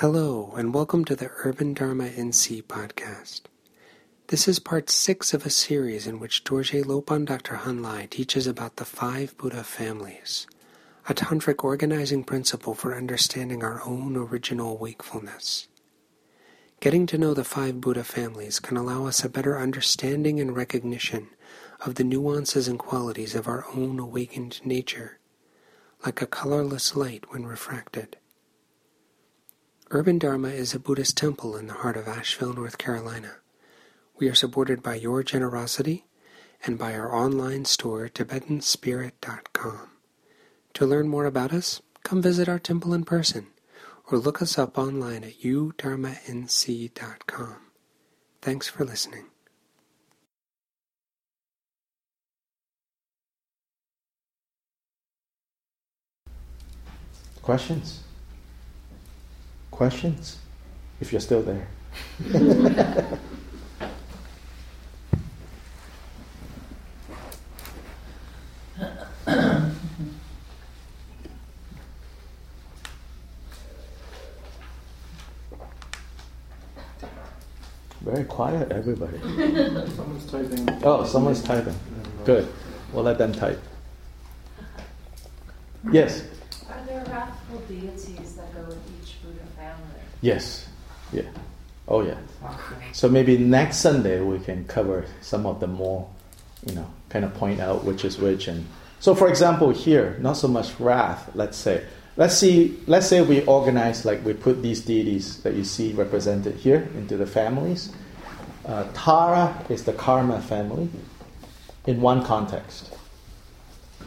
Hello, 0.00 0.54
and 0.56 0.72
welcome 0.72 1.04
to 1.04 1.14
the 1.14 1.30
Urban 1.44 1.74
Dharma 1.74 2.08
NC 2.08 2.62
podcast. 2.62 3.42
This 4.28 4.48
is 4.48 4.58
part 4.58 4.88
six 4.88 5.34
of 5.34 5.44
a 5.44 5.50
series 5.50 6.06
in 6.06 6.18
which 6.18 6.42
Dorje 6.42 6.82
Lopan 6.82 7.26
Dr. 7.26 7.56
Hun 7.56 7.82
Lye 7.82 8.08
teaches 8.10 8.46
about 8.46 8.76
the 8.76 8.86
five 8.86 9.36
Buddha 9.36 9.62
families, 9.62 10.46
a 11.06 11.12
tantric 11.12 11.62
organizing 11.62 12.24
principle 12.24 12.72
for 12.72 12.96
understanding 12.96 13.62
our 13.62 13.82
own 13.84 14.16
original 14.16 14.78
wakefulness. 14.78 15.68
Getting 16.80 17.04
to 17.04 17.18
know 17.18 17.34
the 17.34 17.44
five 17.44 17.78
Buddha 17.82 18.02
families 18.02 18.58
can 18.58 18.78
allow 18.78 19.04
us 19.04 19.22
a 19.22 19.28
better 19.28 19.58
understanding 19.58 20.40
and 20.40 20.56
recognition 20.56 21.28
of 21.84 21.96
the 21.96 22.04
nuances 22.04 22.68
and 22.68 22.78
qualities 22.78 23.34
of 23.34 23.46
our 23.46 23.66
own 23.74 23.98
awakened 23.98 24.64
nature, 24.64 25.18
like 26.06 26.22
a 26.22 26.26
colorless 26.26 26.96
light 26.96 27.24
when 27.28 27.44
refracted. 27.44 28.16
Urban 29.92 30.20
Dharma 30.20 30.50
is 30.50 30.72
a 30.72 30.78
Buddhist 30.78 31.16
temple 31.16 31.56
in 31.56 31.66
the 31.66 31.74
heart 31.74 31.96
of 31.96 32.06
Asheville, 32.06 32.52
North 32.52 32.78
Carolina. 32.78 33.38
We 34.20 34.28
are 34.28 34.36
supported 34.36 34.84
by 34.84 34.94
your 34.94 35.24
generosity 35.24 36.04
and 36.64 36.78
by 36.78 36.94
our 36.94 37.12
online 37.12 37.64
store, 37.64 38.08
TibetanSpirit.com. 38.08 39.88
To 40.74 40.86
learn 40.86 41.08
more 41.08 41.26
about 41.26 41.52
us, 41.52 41.82
come 42.04 42.22
visit 42.22 42.48
our 42.48 42.60
temple 42.60 42.94
in 42.94 43.04
person 43.04 43.48
or 44.12 44.18
look 44.18 44.40
us 44.40 44.56
up 44.56 44.78
online 44.78 45.24
at 45.24 45.40
udharmanc.com. 45.40 47.56
Thanks 48.40 48.68
for 48.68 48.84
listening. 48.84 49.24
Questions? 57.42 58.04
Questions? 59.80 60.36
If 61.00 61.10
you're 61.10 61.22
still 61.22 61.40
there. 61.40 61.66
Very 78.02 78.24
quiet, 78.24 78.70
everybody. 78.70 79.18
Someone's 79.18 80.26
typing. 80.30 80.68
Oh, 80.84 81.06
someone's 81.06 81.42
typing. 81.42 81.74
Good. 82.26 82.52
We'll 82.92 83.04
let 83.04 83.16
them 83.16 83.32
type. 83.32 83.58
Yes. 85.90 86.24
Are 86.68 86.84
there 86.86 87.04
wrathful 87.06 87.58
deities 87.60 88.36
that 88.36 88.54
go 88.54 88.60
with 88.68 88.78
each 89.02 89.16
Buddha 89.22 89.44
family? 89.56 90.09
Yes. 90.20 90.68
Yeah. 91.12 91.22
Oh, 91.88 92.02
yeah. 92.02 92.18
So 92.92 93.08
maybe 93.08 93.36
next 93.36 93.78
Sunday 93.78 94.20
we 94.20 94.38
can 94.38 94.64
cover 94.66 95.06
some 95.20 95.46
of 95.46 95.60
the 95.60 95.66
more, 95.66 96.08
you 96.66 96.74
know, 96.74 96.86
kind 97.08 97.24
of 97.24 97.34
point 97.34 97.60
out 97.60 97.84
which 97.84 98.04
is 98.04 98.18
which. 98.18 98.48
And 98.48 98.66
so, 99.00 99.14
for 99.14 99.28
example, 99.28 99.70
here, 99.70 100.16
not 100.20 100.36
so 100.36 100.46
much 100.46 100.78
wrath. 100.78 101.30
Let's 101.34 101.56
say, 101.56 101.84
let's 102.16 102.36
see, 102.36 102.78
let's 102.86 103.06
say 103.06 103.22
we 103.22 103.44
organize 103.46 104.04
like 104.04 104.24
we 104.24 104.34
put 104.34 104.62
these 104.62 104.80
deities 104.82 105.42
that 105.42 105.54
you 105.54 105.64
see 105.64 105.92
represented 105.92 106.56
here 106.56 106.88
into 106.94 107.16
the 107.16 107.26
families. 107.26 107.92
Uh, 108.66 108.84
Tara 108.94 109.64
is 109.68 109.84
the 109.84 109.92
karma 109.94 110.40
family 110.40 110.88
in 111.86 112.00
one 112.00 112.22
context. 112.24 112.94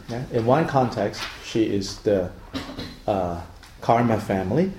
Yeah? 0.08 0.24
In 0.32 0.46
one 0.46 0.66
context, 0.66 1.22
she 1.44 1.64
is 1.64 1.98
the 1.98 2.30
uh, 3.06 3.42
karma 3.80 4.20
family 4.20 4.72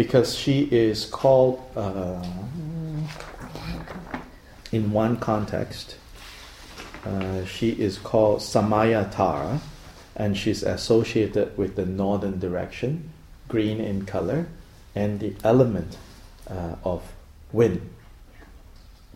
because 0.00 0.34
she 0.34 0.62
is 0.70 1.04
called, 1.04 1.60
uh, 1.76 2.24
in 4.72 4.90
one 4.92 5.18
context, 5.18 5.96
uh, 7.04 7.44
she 7.44 7.72
is 7.72 7.98
called 7.98 8.40
Samaya 8.40 9.14
Tara 9.14 9.60
and 10.16 10.38
she's 10.38 10.62
associated 10.62 11.54
with 11.58 11.76
the 11.76 11.84
northern 11.84 12.38
direction, 12.38 13.10
green 13.48 13.78
in 13.78 14.06
color, 14.06 14.46
and 14.94 15.20
the 15.20 15.34
element 15.44 15.98
uh, 16.48 16.76
of 16.82 17.02
wind. 17.52 17.82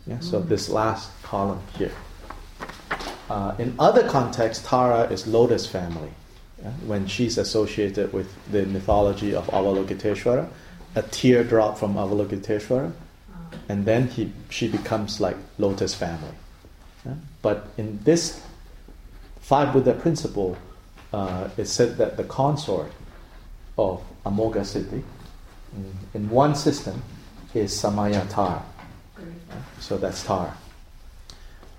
Yeah, 0.06 0.20
so 0.20 0.38
this 0.38 0.68
last 0.68 1.10
column 1.22 1.62
here. 1.78 1.96
Uh, 3.30 3.54
in 3.58 3.74
other 3.78 4.06
contexts, 4.06 4.62
Tara 4.68 5.04
is 5.04 5.26
lotus 5.26 5.66
family. 5.66 6.10
Yeah? 6.62 6.72
When 6.84 7.06
she's 7.06 7.38
associated 7.38 8.12
with 8.12 8.28
the 8.52 8.66
mythology 8.66 9.34
of 9.34 9.46
Avalokiteshvara, 9.46 10.50
a 10.94 11.02
teardrop 11.02 11.78
from 11.78 11.94
Avalokiteshvara, 11.94 12.92
and 13.68 13.84
then 13.84 14.08
he, 14.08 14.32
she 14.50 14.68
becomes 14.68 15.20
like 15.20 15.36
lotus 15.58 15.94
family. 15.94 16.34
Yeah? 17.04 17.14
But 17.42 17.68
in 17.76 17.98
this 18.04 18.42
five 19.40 19.72
Buddha 19.72 19.94
principle, 19.94 20.56
uh, 21.12 21.48
it 21.56 21.66
said 21.66 21.96
that 21.98 22.16
the 22.16 22.24
consort 22.24 22.92
of 23.76 24.02
Amoghasiddhi 24.24 25.02
in, 25.76 25.92
in 26.14 26.30
one 26.30 26.54
system 26.54 27.02
is 27.52 27.72
Samaya 27.72 28.28
Tara. 28.30 28.62
So 29.80 29.98
that's 29.98 30.24
Tara. 30.24 30.56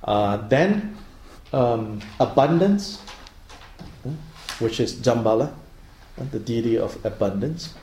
Uh, 0.03 0.37
then 0.47 0.95
um, 1.51 2.01
abundance, 2.19 3.01
which 4.59 4.79
is 4.79 4.95
Jambala, 4.95 5.53
the 6.31 6.39
deity 6.39 6.77
of 6.77 7.03
abundance. 7.05 7.73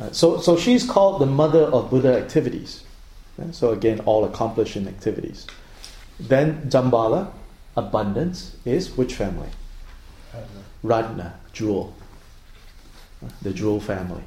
Uh, 0.00 0.10
so, 0.12 0.38
so 0.40 0.56
she's 0.56 0.84
called 0.84 1.20
the 1.20 1.26
mother 1.26 1.62
of 1.62 1.90
Buddha 1.90 2.16
activities. 2.16 2.84
Uh, 3.40 3.50
so 3.52 3.70
again, 3.70 4.00
all 4.00 4.24
accomplishing 4.24 4.86
activities. 4.88 5.46
Then 6.20 6.68
Jambala, 6.68 7.30
abundance, 7.76 8.56
is 8.64 8.96
which 8.96 9.14
family? 9.14 9.48
Ratna, 10.82 11.38
jewel. 11.52 11.94
Uh, 13.24 13.30
the 13.42 13.52
jewel 13.52 13.80
family. 13.80 14.22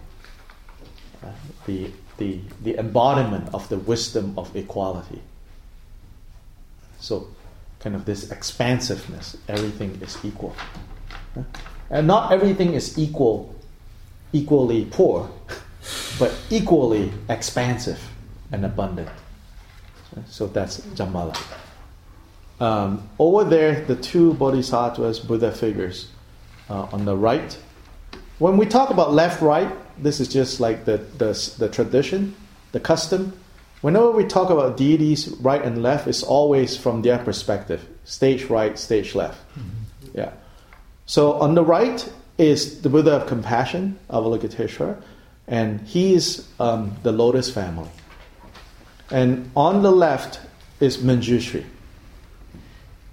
Uh, 1.23 1.31
the, 1.65 1.91
the, 2.17 2.39
the 2.63 2.77
embodiment 2.77 3.53
of 3.53 3.67
the 3.69 3.77
wisdom 3.77 4.33
of 4.37 4.55
equality. 4.55 5.21
So, 6.99 7.27
kind 7.79 7.95
of 7.95 8.05
this 8.05 8.31
expansiveness, 8.31 9.37
everything 9.47 9.99
is 10.01 10.17
equal. 10.23 10.55
And 11.89 12.07
not 12.07 12.31
everything 12.31 12.73
is 12.73 12.97
equal, 12.97 13.55
equally 14.33 14.85
poor, 14.85 15.29
but 16.19 16.33
equally 16.49 17.11
expansive 17.29 17.99
and 18.51 18.65
abundant. 18.65 19.09
So 20.27 20.47
that's 20.47 20.81
Jambala. 20.95 21.37
Um, 22.59 23.07
over 23.19 23.43
there, 23.43 23.85
the 23.85 23.95
two 23.95 24.33
bodhisattvas, 24.33 25.19
Buddha 25.19 25.51
figures, 25.51 26.09
uh, 26.69 26.87
on 26.91 27.05
the 27.05 27.15
right. 27.15 27.57
When 28.37 28.57
we 28.57 28.65
talk 28.65 28.89
about 28.89 29.13
left 29.13 29.41
right, 29.41 29.71
this 30.01 30.19
is 30.19 30.27
just 30.27 30.59
like 30.59 30.85
the, 30.85 30.97
the, 30.97 31.55
the 31.57 31.69
tradition, 31.69 32.35
the 32.71 32.79
custom. 32.79 33.33
Whenever 33.81 34.11
we 34.11 34.25
talk 34.25 34.49
about 34.49 34.75
deities, 34.75 35.29
right 35.39 35.63
and 35.63 35.81
left, 35.81 36.07
it's 36.07 36.23
always 36.23 36.75
from 36.75 37.01
their 37.01 37.17
perspective 37.17 37.87
stage 38.03 38.45
right, 38.45 38.77
stage 38.77 39.15
left. 39.15 39.39
Yeah. 40.13 40.31
So 41.05 41.33
on 41.33 41.55
the 41.55 41.63
right 41.63 42.11
is 42.39 42.81
the 42.81 42.89
Buddha 42.89 43.11
of 43.17 43.27
compassion, 43.27 43.99
Avalokiteshvara, 44.09 45.01
and 45.47 45.81
he 45.81 46.13
is 46.13 46.47
um, 46.59 46.95
the 47.03 47.11
lotus 47.11 47.51
family. 47.51 47.89
And 49.11 49.51
on 49.55 49.81
the 49.81 49.91
left 49.91 50.39
is 50.79 50.97
Manjushri. 50.97 51.65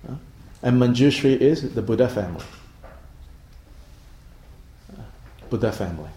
Uh, 0.09 0.14
And 0.62 0.81
Manjushri 0.81 1.37
is 1.37 1.75
the 1.75 1.82
Buddha 1.82 2.09
family. 2.09 2.44
Uh, 4.92 5.03
Buddha 5.50 5.72
family. 5.72 6.10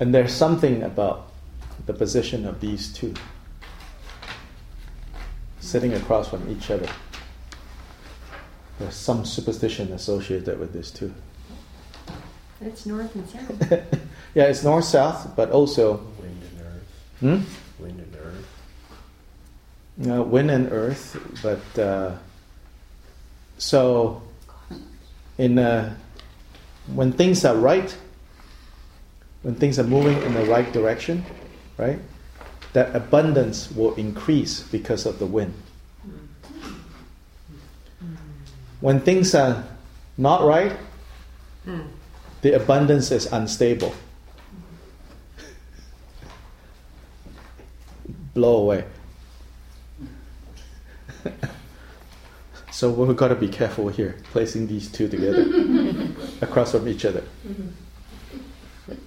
And 0.00 0.14
there's 0.14 0.32
something 0.32 0.82
about 0.82 1.28
the 1.86 1.92
position 1.94 2.46
of 2.46 2.60
these 2.60 2.92
two 2.92 3.14
sitting 5.60 5.94
across 5.94 6.28
from 6.28 6.48
each 6.50 6.70
other. 6.70 6.88
There's 8.78 8.94
some 8.94 9.24
superstition 9.24 9.92
associated 9.92 10.58
with 10.60 10.72
this 10.72 10.90
too. 10.90 11.12
It's 12.60 12.86
north 12.86 13.14
and 13.14 13.28
south. 13.28 13.72
yeah, 14.34 14.44
it's 14.44 14.62
north 14.64 14.84
south, 14.84 15.34
but 15.36 15.50
also 15.50 15.96
Wind 16.20 16.42
and 16.50 16.60
earth. 16.60 16.84
hmm? 17.20 17.82
Wind 17.82 18.00
and 18.00 18.16
earth. 18.16 18.46
uh, 20.18 20.22
wind 20.22 20.50
and 20.50 20.72
earth, 20.72 21.16
but 21.42 21.78
uh, 21.82 22.12
so 23.58 24.22
in 25.38 25.58
uh, 25.58 25.94
when 26.94 27.12
things 27.12 27.44
are 27.44 27.56
right, 27.56 27.94
when 29.46 29.54
things 29.54 29.78
are 29.78 29.84
moving 29.84 30.20
in 30.24 30.34
the 30.34 30.44
right 30.46 30.72
direction, 30.72 31.24
right, 31.78 32.00
that 32.72 32.96
abundance 32.96 33.70
will 33.70 33.94
increase 33.94 34.60
because 34.60 35.06
of 35.06 35.20
the 35.20 35.26
wind. 35.26 35.54
When 38.80 38.98
things 38.98 39.36
are 39.36 39.62
not 40.18 40.42
right, 40.42 40.76
the 42.42 42.56
abundance 42.56 43.12
is 43.12 43.32
unstable. 43.32 43.94
Blow 48.34 48.62
away. 48.62 48.84
so 52.72 52.90
we've 52.90 53.16
got 53.16 53.28
to 53.28 53.36
be 53.36 53.46
careful 53.46 53.90
here, 53.90 54.16
placing 54.32 54.66
these 54.66 54.90
two 54.90 55.06
together 55.06 55.46
across 56.40 56.72
from 56.72 56.88
each 56.88 57.04
other. 57.04 57.22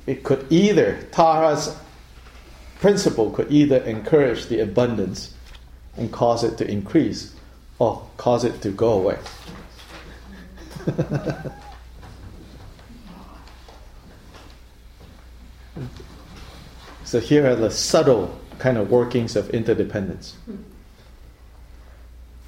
It 0.09 0.23
could 0.23 0.47
either, 0.49 0.97
Tara's 1.11 1.77
principle 2.79 3.29
could 3.29 3.51
either 3.51 3.77
encourage 3.77 4.47
the 4.47 4.59
abundance 4.59 5.35
and 5.97 6.11
cause 6.11 6.43
it 6.43 6.57
to 6.57 6.67
increase 6.67 7.35
or 7.77 8.09
cause 8.17 8.43
it 8.43 8.59
to 8.63 8.71
go 8.71 8.93
away. 8.93 9.19
so 17.03 17.19
here 17.19 17.45
are 17.45 17.55
the 17.55 17.69
subtle 17.69 18.35
kind 18.57 18.79
of 18.79 18.89
workings 18.89 19.35
of 19.35 19.51
interdependence. 19.51 20.35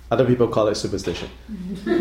Other 0.10 0.26
people 0.26 0.48
call 0.48 0.68
it 0.68 0.74
superstition. 0.74 1.30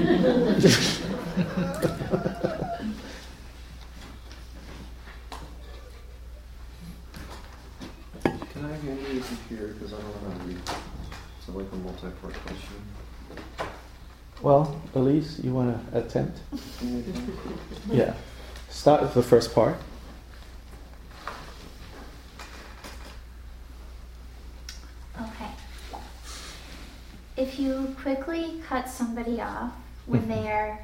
Can 8.61 8.65
I 8.65 8.77
hand 8.77 9.01
you 9.01 9.21
the 9.21 9.27
computer 9.27 9.69
because 9.69 9.95
I 9.95 9.97
don't 9.97 10.23
know 10.23 10.31
how 10.31 10.39
to 10.39 10.45
read? 10.45 10.61
So 12.01 12.07
like 12.07 12.15
a 12.35 12.39
question. 12.39 12.75
Well, 14.41 14.81
Elise, 14.95 15.39
you 15.45 15.53
want 15.53 15.93
to 15.93 15.99
attempt? 15.99 16.39
Yeah. 17.91 18.15
Start 18.71 19.03
with 19.03 19.13
the 19.13 19.23
first 19.23 19.55
part. 19.55 19.77
Okay. 25.21 25.51
If 27.37 27.59
you 27.59 27.95
quickly 28.01 28.63
cut 28.67 28.89
somebody 28.89 29.41
off 29.43 29.73
when 30.07 30.27
they 30.27 30.51
are, 30.51 30.79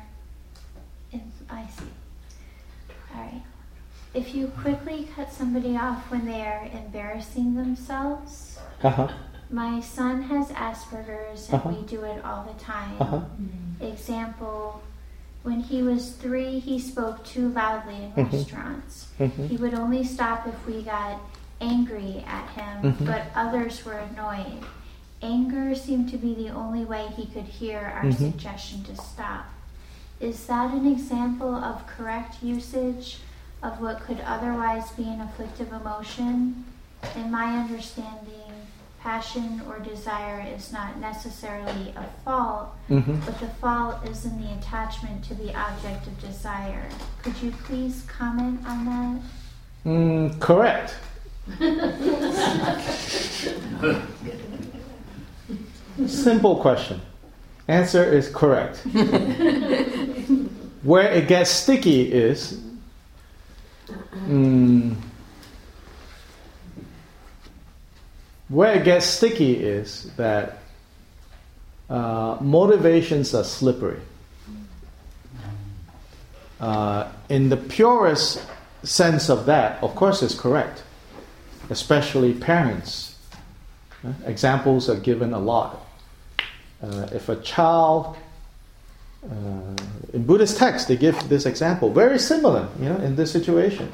if, 1.13 1.23
I 1.49 1.67
see. 1.69 1.87
All 3.15 3.23
right. 3.23 3.43
If 4.13 4.35
you 4.35 4.49
quickly 4.61 5.09
cut 5.15 5.33
somebody 5.33 5.77
off 5.79 6.11
when 6.11 6.27
they 6.27 6.43
are 6.43 6.69
embarrassing 6.75 7.55
themselves, 7.55 8.59
Uh-huh. 8.83 9.09
My 9.51 9.81
son 9.81 10.23
has 10.23 10.49
Asperger's 10.49 11.47
and 11.51 11.55
Uh-huh. 11.61 11.69
we 11.71 11.83
do 11.87 12.03
it 12.05 12.25
all 12.25 12.45
the 12.45 12.63
time. 12.63 12.97
Uh-huh. 13.01 13.21
Example, 13.81 14.83
when 15.43 15.61
he 15.61 15.83
was 15.83 16.13
three, 16.13 16.59
he 16.59 16.79
spoke 16.79 17.25
too 17.25 17.49
loudly 17.51 17.97
in 18.05 18.13
Mhm. 18.13 18.33
restaurants. 18.33 19.07
Mhm. 19.21 19.49
He 19.49 19.57
would 19.57 19.75
only 19.75 20.03
stop 20.05 20.47
if 20.47 20.67
we 20.67 20.83
got 20.83 21.21
angry 21.61 22.25
at 22.27 22.49
him, 22.51 22.93
Mhm. 22.95 23.07
but 23.07 23.23
others 23.35 23.85
were 23.85 23.99
annoyed. 24.11 24.65
Anger 25.23 25.75
seemed 25.75 26.11
to 26.11 26.19
be 26.19 26.35
the 26.35 26.51
only 26.51 26.85
way 26.85 27.07
he 27.17 27.27
could 27.27 27.45
hear 27.45 27.93
our 27.97 28.05
Mhm. 28.05 28.17
suggestion 28.33 28.83
to 28.85 28.97
stop. 28.97 29.47
Is 30.21 30.47
that 30.47 30.73
an 30.73 30.87
example 30.87 31.55
of 31.55 31.87
correct 31.87 32.43
usage 32.43 33.21
of 33.63 33.81
what 33.81 34.01
could 34.01 34.21
otherwise 34.21 34.91
be 34.93 35.05
an 35.09 35.21
afflictive 35.21 35.73
emotion? 35.73 36.65
In 37.15 37.31
my 37.31 37.57
understanding, 37.59 38.46
passion 39.07 39.63
or 39.69 39.79
desire 39.79 40.45
is 40.57 40.73
not 40.73 40.99
necessarily 40.99 41.95
a 41.97 42.05
fault, 42.25 42.71
Mm-hmm. 42.91 43.21
but 43.25 43.39
the 43.39 43.47
fault 43.63 44.05
is 44.05 44.25
in 44.25 44.37
the 44.43 44.53
attachment 44.55 45.23
to 45.27 45.35
the 45.35 45.55
object 45.55 46.09
of 46.09 46.21
desire. 46.21 46.89
Could 47.23 47.41
you 47.41 47.53
please 47.53 48.03
comment 48.09 48.67
on 48.67 48.85
that? 48.85 49.21
Mm, 49.89 50.41
correct. 50.41 50.97
Simple 56.07 56.57
question. 56.57 57.01
Answer 57.69 58.05
is 58.13 58.29
correct. 58.29 58.79
Where 60.83 61.13
it 61.13 61.29
gets 61.29 61.51
sticky 61.51 62.13
is 62.13 62.61
mm, 64.27 64.97
where 68.49 68.75
it 68.75 68.85
gets 68.85 69.07
sticky 69.07 69.55
is 69.55 70.11
that 70.17 70.59
uh, 71.91 72.39
motivations 72.41 73.35
are 73.35 73.45
slippery. 73.45 74.01
Uh, 76.61 77.09
in 77.29 77.49
the 77.49 77.57
purest 77.57 78.43
sense 78.83 79.29
of 79.29 79.47
that, 79.47 79.83
of 79.83 79.95
course, 79.95 80.23
is 80.23 80.35
correct, 80.35 80.83
especially 81.71 82.33
parents. 82.33 83.17
Uh, 84.05 84.13
Examples 84.25 84.89
are 84.89 84.97
given 84.97 85.33
a 85.33 85.39
lot. 85.39 85.85
Uh, 86.83 87.09
if 87.13 87.29
a 87.29 87.37
child, 87.37 88.17
uh, 89.25 89.75
in 90.13 90.25
Buddhist 90.25 90.57
texts, 90.57 90.89
they 90.89 90.97
give 90.97 91.29
this 91.29 91.47
example, 91.47 91.91
very 91.91 92.19
similar, 92.19 92.69
you 92.81 92.89
know, 92.89 92.97
in 92.97 93.17
this 93.17 93.31
situation. 93.33 93.93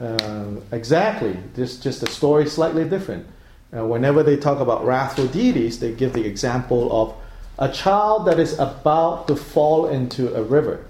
Uh, 0.00 0.56
exactly, 0.72 1.36
just 1.54 1.82
just 1.82 2.00
the 2.00 2.06
story 2.06 2.48
slightly 2.48 2.84
different. 2.88 3.26
Whenever 3.72 4.22
they 4.22 4.36
talk 4.36 4.60
about 4.60 4.84
wrathful 4.84 5.26
deities, 5.26 5.80
they 5.80 5.92
give 5.92 6.12
the 6.12 6.26
example 6.26 6.92
of 6.92 7.14
a 7.58 7.72
child 7.72 8.26
that 8.26 8.38
is 8.38 8.58
about 8.58 9.26
to 9.28 9.36
fall 9.36 9.88
into 9.88 10.34
a 10.34 10.42
river 10.42 10.84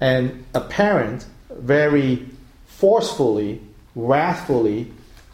and 0.00 0.44
a 0.54 0.60
parent 0.60 1.26
very 1.50 2.28
forcefully, 2.66 3.60
wrathfully 3.94 4.92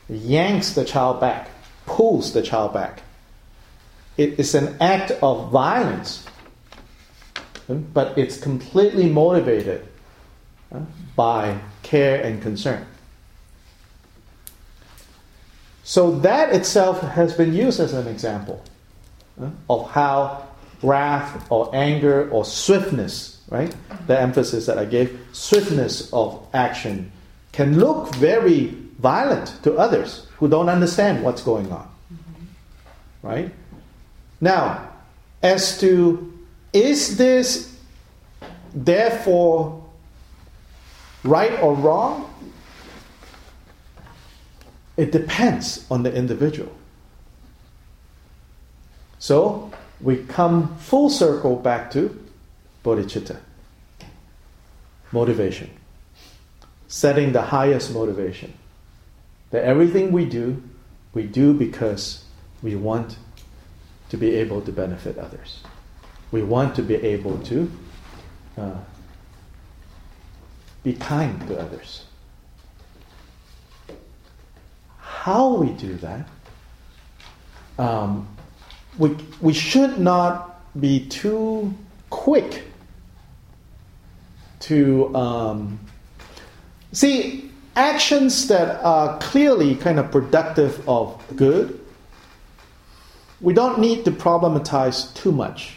yanks 0.09 0.75
the 0.75 0.85
child 0.85 1.21
back, 1.21 1.49
pulls 1.87 2.33
the 2.33 2.43
child 2.43 2.73
back. 2.73 3.03
It 4.17 4.39
is 4.39 4.55
an 4.55 4.77
act 4.81 5.11
of 5.23 5.51
violence, 5.51 6.27
but 7.69 8.17
it's 8.17 8.39
completely 8.39 9.09
motivated 9.09 9.87
by 11.17 11.59
care 11.83 12.23
and 12.23 12.41
concern. 12.41 12.87
So 15.85 16.13
that 16.21 16.55
itself 16.55 17.01
has 17.01 17.35
been 17.35 17.53
used 17.53 17.81
as 17.81 17.93
an 17.93 18.07
example 18.07 18.63
uh, 19.41 19.51
of 19.69 19.91
how 19.91 20.47
wrath 20.83 21.47
or 21.51 21.71
anger 21.75 22.29
or 22.31 22.45
swiftness, 22.45 23.41
right? 23.51 23.75
The 24.07 24.21
emphasis 24.21 24.67
that 24.67 24.79
I 24.79 24.85
gave, 24.85 25.19
swiftness 25.33 26.13
of 26.13 26.45
action 26.55 27.11
can 27.53 27.79
look 27.79 28.15
very 28.15 28.77
violent 28.99 29.63
to 29.65 29.75
others 29.77 30.27
who 30.39 30.49
don't 30.49 30.69
understand 30.69 31.23
what's 31.23 31.43
going 31.43 31.71
on. 31.73 31.89
Right? 33.23 33.53
Now, 34.41 34.89
as 35.43 35.79
to 35.81 36.33
is 36.73 37.19
this 37.19 37.77
therefore 38.75 39.85
right 41.23 41.53
or 41.61 41.75
wrong? 41.75 42.32
It 44.97 45.13
depends 45.13 45.87
on 45.91 46.03
the 46.03 46.15
individual. 46.15 46.73
So 49.19 49.71
we 50.01 50.17
come 50.17 50.77
full 50.79 51.09
circle 51.09 51.57
back 51.57 51.91
to 51.93 52.19
bodhicitta 52.85 53.39
motivation, 55.13 55.71
setting 56.89 57.33
the 57.33 57.43
highest 57.43 57.93
motivation. 57.93 58.55
That 59.51 59.65
everything 59.65 60.13
we 60.13 60.25
do, 60.25 60.63
we 61.13 61.25
do 61.25 61.53
because 61.53 62.25
we 62.63 62.75
want 62.75 63.17
to 64.09 64.17
be 64.17 64.35
able 64.35 64.63
to 64.63 64.73
benefit 64.73 65.19
others. 65.19 65.61
We 66.31 66.43
want 66.43 66.75
to 66.77 66.83
be 66.83 66.95
able 66.95 67.39
to 67.41 67.71
uh, 68.57 68.77
be 70.83 70.95
kind 70.95 71.47
to 71.49 71.61
others. 71.61 72.05
How 75.23 75.55
we 75.55 75.69
do 75.69 75.95
that, 75.99 76.27
um, 77.79 78.27
we, 78.99 79.17
we 79.41 79.53
should 79.53 80.01
not 80.01 80.61
be 80.81 81.07
too 81.07 81.73
quick 82.11 82.65
to 84.63 85.15
um, 85.15 85.79
see 86.91 87.53
actions 87.77 88.49
that 88.49 88.83
are 88.83 89.17
clearly 89.21 89.77
kind 89.77 90.01
of 90.01 90.11
productive 90.11 90.89
of 90.89 91.23
good. 91.37 91.79
We 93.41 93.55
don't 93.55 93.79
need 93.79 94.05
to 94.07 94.11
problematize 94.11 95.15
too 95.15 95.31
much. 95.31 95.77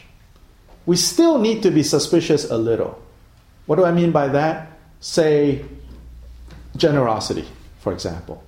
We 0.88 0.96
still 0.96 1.38
need 1.38 1.62
to 1.62 1.70
be 1.70 1.84
suspicious 1.84 2.50
a 2.50 2.58
little. 2.58 3.00
What 3.68 3.76
do 3.76 3.86
I 3.86 3.92
mean 3.92 4.12
by 4.12 4.28
that? 4.30 4.72
Say, 5.02 5.64
generosity, 6.76 7.46
for 7.78 7.94
example. 7.94 8.44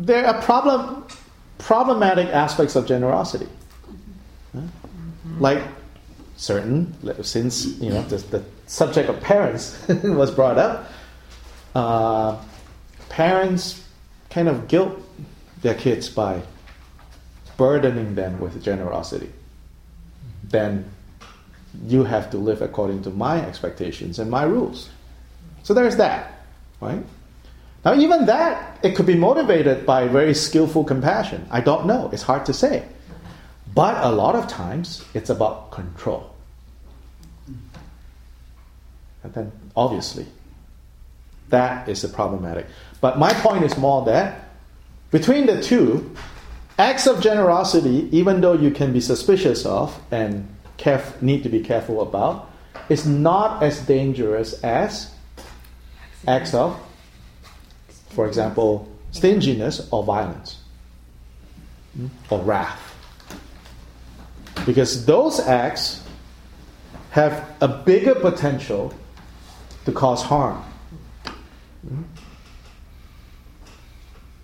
There 0.00 0.24
are 0.24 0.40
problem, 0.42 1.04
problematic 1.58 2.28
aspects 2.28 2.76
of 2.76 2.86
generosity. 2.86 3.48
Like 5.40 5.62
certain, 6.36 6.94
since 7.24 7.66
you 7.80 7.90
know 7.90 8.02
the, 8.02 8.18
the 8.18 8.44
subject 8.66 9.08
of 9.08 9.20
parents 9.20 9.76
was 9.88 10.30
brought 10.30 10.56
up, 10.56 10.88
uh, 11.74 12.40
parents 13.08 13.84
kind 14.30 14.48
of 14.48 14.68
guilt 14.68 15.00
their 15.62 15.74
kids 15.74 16.08
by 16.08 16.42
burdening 17.56 18.14
them 18.14 18.38
with 18.38 18.62
generosity. 18.62 19.32
Then 20.44 20.88
you 21.84 22.04
have 22.04 22.30
to 22.30 22.38
live 22.38 22.62
according 22.62 23.02
to 23.02 23.10
my 23.10 23.44
expectations 23.44 24.20
and 24.20 24.30
my 24.30 24.44
rules. 24.44 24.90
So 25.64 25.74
there's 25.74 25.96
that, 25.96 26.40
right? 26.80 27.04
Now, 27.84 27.94
even 27.94 28.26
that, 28.26 28.78
it 28.82 28.96
could 28.96 29.06
be 29.06 29.14
motivated 29.14 29.86
by 29.86 30.08
very 30.08 30.34
skillful 30.34 30.84
compassion. 30.84 31.46
I 31.50 31.60
don't 31.60 31.86
know, 31.86 32.10
it's 32.12 32.22
hard 32.22 32.46
to 32.46 32.52
say. 32.52 32.84
But 33.74 34.04
a 34.04 34.10
lot 34.10 34.34
of 34.34 34.48
times, 34.48 35.04
it's 35.14 35.30
about 35.30 35.70
control. 35.70 36.34
And 39.22 39.34
then, 39.34 39.52
obviously, 39.76 40.26
that 41.50 41.88
is 41.88 42.02
the 42.02 42.08
problematic. 42.08 42.66
But 43.00 43.18
my 43.18 43.32
point 43.32 43.64
is 43.64 43.76
more 43.78 44.04
that 44.06 44.50
between 45.10 45.46
the 45.46 45.62
two, 45.62 46.14
acts 46.78 47.06
of 47.06 47.20
generosity, 47.20 48.08
even 48.12 48.40
though 48.40 48.52
you 48.52 48.70
can 48.70 48.92
be 48.92 49.00
suspicious 49.00 49.64
of 49.64 49.98
and 50.10 50.48
caref- 50.78 51.20
need 51.22 51.42
to 51.42 51.48
be 51.48 51.60
careful 51.60 52.02
about, 52.02 52.50
is 52.88 53.06
not 53.06 53.62
as 53.62 53.80
dangerous 53.80 54.52
as 54.62 55.12
acts 56.26 56.54
of, 56.54 56.78
for 58.10 58.26
example, 58.26 58.88
stinginess 59.10 59.88
or 59.90 60.04
violence 60.04 60.60
hmm, 61.94 62.06
or 62.30 62.40
wrath. 62.40 62.84
Because 64.66 65.06
those 65.06 65.40
acts 65.40 66.02
have 67.10 67.48
a 67.60 67.68
bigger 67.68 68.14
potential 68.14 68.92
to 69.84 69.92
cause 69.92 70.22
harm 70.22 70.62
hmm, 71.86 72.02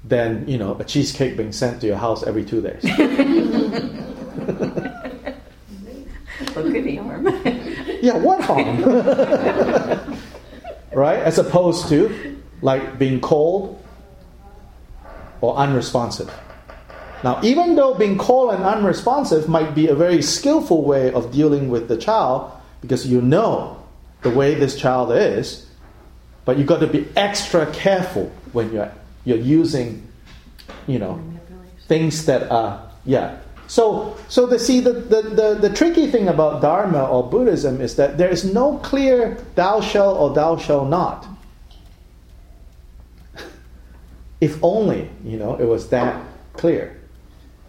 than 0.04 0.48
you 0.48 0.58
know 0.58 0.76
a 0.78 0.84
cheesecake 0.84 1.36
being 1.36 1.52
sent 1.52 1.80
to 1.80 1.86
your 1.86 1.96
house 1.96 2.22
every 2.22 2.44
two 2.44 2.62
days. 2.62 2.84
What 6.54 6.66
could 6.66 6.84
be 6.84 6.96
harm? 6.96 7.26
yeah, 8.00 8.16
what 8.16 8.40
harm? 8.40 8.84
right? 10.92 11.18
As 11.18 11.38
opposed 11.38 11.88
to 11.88 12.33
like 12.64 12.98
being 12.98 13.20
cold 13.20 13.78
or 15.42 15.54
unresponsive. 15.56 16.32
Now, 17.22 17.38
even 17.42 17.76
though 17.76 17.94
being 17.94 18.16
cold 18.16 18.54
and 18.54 18.64
unresponsive 18.64 19.48
might 19.48 19.74
be 19.74 19.88
a 19.88 19.94
very 19.94 20.22
skillful 20.22 20.82
way 20.82 21.12
of 21.12 21.30
dealing 21.30 21.68
with 21.68 21.88
the 21.88 21.96
child 21.98 22.50
because 22.80 23.06
you 23.06 23.20
know 23.20 23.82
the 24.22 24.30
way 24.30 24.54
this 24.54 24.76
child 24.76 25.12
is, 25.12 25.66
but 26.46 26.56
you've 26.56 26.66
got 26.66 26.80
to 26.80 26.86
be 26.86 27.06
extra 27.16 27.70
careful 27.72 28.32
when 28.52 28.72
you're, 28.72 28.90
you're 29.26 29.36
using, 29.36 30.06
you 30.86 30.98
know, 30.98 31.22
things 31.86 32.24
that 32.24 32.50
are, 32.50 32.90
yeah, 33.04 33.40
so, 33.66 34.16
so 34.28 34.46
the, 34.46 34.58
see, 34.58 34.80
the, 34.80 34.92
the, 34.92 35.22
the, 35.22 35.68
the, 35.68 35.74
tricky 35.74 36.10
thing 36.10 36.28
about 36.28 36.60
Dharma 36.60 37.06
or 37.06 37.28
Buddhism 37.28 37.80
is 37.80 37.96
that 37.96 38.18
there 38.18 38.28
is 38.28 38.44
no 38.44 38.78
clear 38.78 39.38
thou 39.54 39.80
shall 39.80 40.14
or 40.14 40.34
thou 40.34 40.56
shall 40.56 40.84
not. 40.84 41.26
If 44.40 44.62
only, 44.62 45.10
you 45.24 45.36
know, 45.36 45.56
it 45.56 45.64
was 45.64 45.88
that 45.88 46.22
clear. 46.52 47.00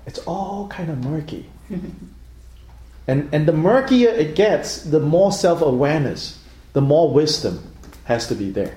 It's 0.05 0.19
all 0.19 0.67
kind 0.67 0.89
of 0.89 1.03
murky. 1.03 1.49
and, 3.07 3.29
and 3.33 3.47
the 3.47 3.53
murkier 3.53 4.09
it 4.09 4.35
gets, 4.35 4.83
the 4.83 4.99
more 4.99 5.31
self 5.31 5.61
awareness, 5.61 6.39
the 6.73 6.81
more 6.81 7.11
wisdom 7.11 7.71
has 8.05 8.27
to 8.27 8.35
be 8.35 8.51
there. 8.51 8.75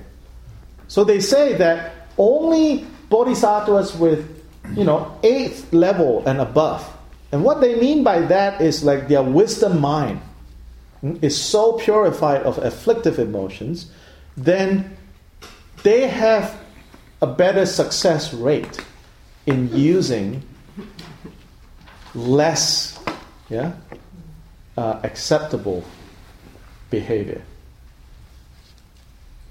So 0.87 1.03
they 1.03 1.19
say 1.19 1.53
that 1.57 1.93
only 2.17 2.87
bodhisattvas 3.09 3.95
with, 3.95 4.43
you 4.75 4.83
know, 4.83 5.17
eighth 5.23 5.71
level 5.71 6.23
and 6.25 6.39
above 6.39 6.89
and 7.31 7.43
what 7.43 7.61
they 7.61 7.79
mean 7.79 8.03
by 8.03 8.19
that 8.21 8.61
is 8.61 8.83
like 8.83 9.07
their 9.07 9.21
wisdom 9.21 9.79
mind 9.79 10.21
hmm, 11.01 11.17
is 11.21 11.39
so 11.39 11.73
purified 11.73 12.41
of 12.43 12.57
afflictive 12.57 13.19
emotions, 13.19 13.91
then 14.35 14.97
they 15.83 16.07
have 16.07 16.58
a 17.21 17.27
better 17.27 17.65
success 17.65 18.33
rate 18.33 18.83
in 19.45 19.75
using 19.75 20.43
less 22.15 22.99
yeah, 23.49 23.73
uh, 24.77 24.99
acceptable 25.03 25.83
behavior. 26.89 27.41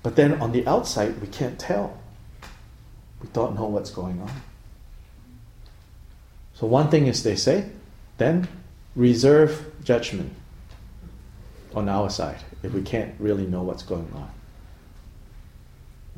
But 0.02 0.16
then 0.16 0.40
on 0.40 0.52
the 0.52 0.66
outside, 0.66 1.20
we 1.20 1.26
can't 1.26 1.58
tell. 1.58 1.98
We 3.20 3.28
don't 3.32 3.54
know 3.56 3.66
what's 3.66 3.90
going 3.90 4.20
on. 4.20 4.30
So 6.54 6.66
one 6.66 6.88
thing 6.88 7.06
is 7.06 7.22
they 7.22 7.37
say, 7.37 7.68
then 8.16 8.48
reserve 8.96 9.72
judgment 9.84 10.32
on 11.75 11.88
our 11.88 12.10
side 12.10 12.38
if 12.62 12.72
we 12.72 12.82
can't 12.82 13.14
really 13.18 13.46
know 13.46 13.62
what's 13.62 13.82
going 13.82 14.10
on. 14.14 14.30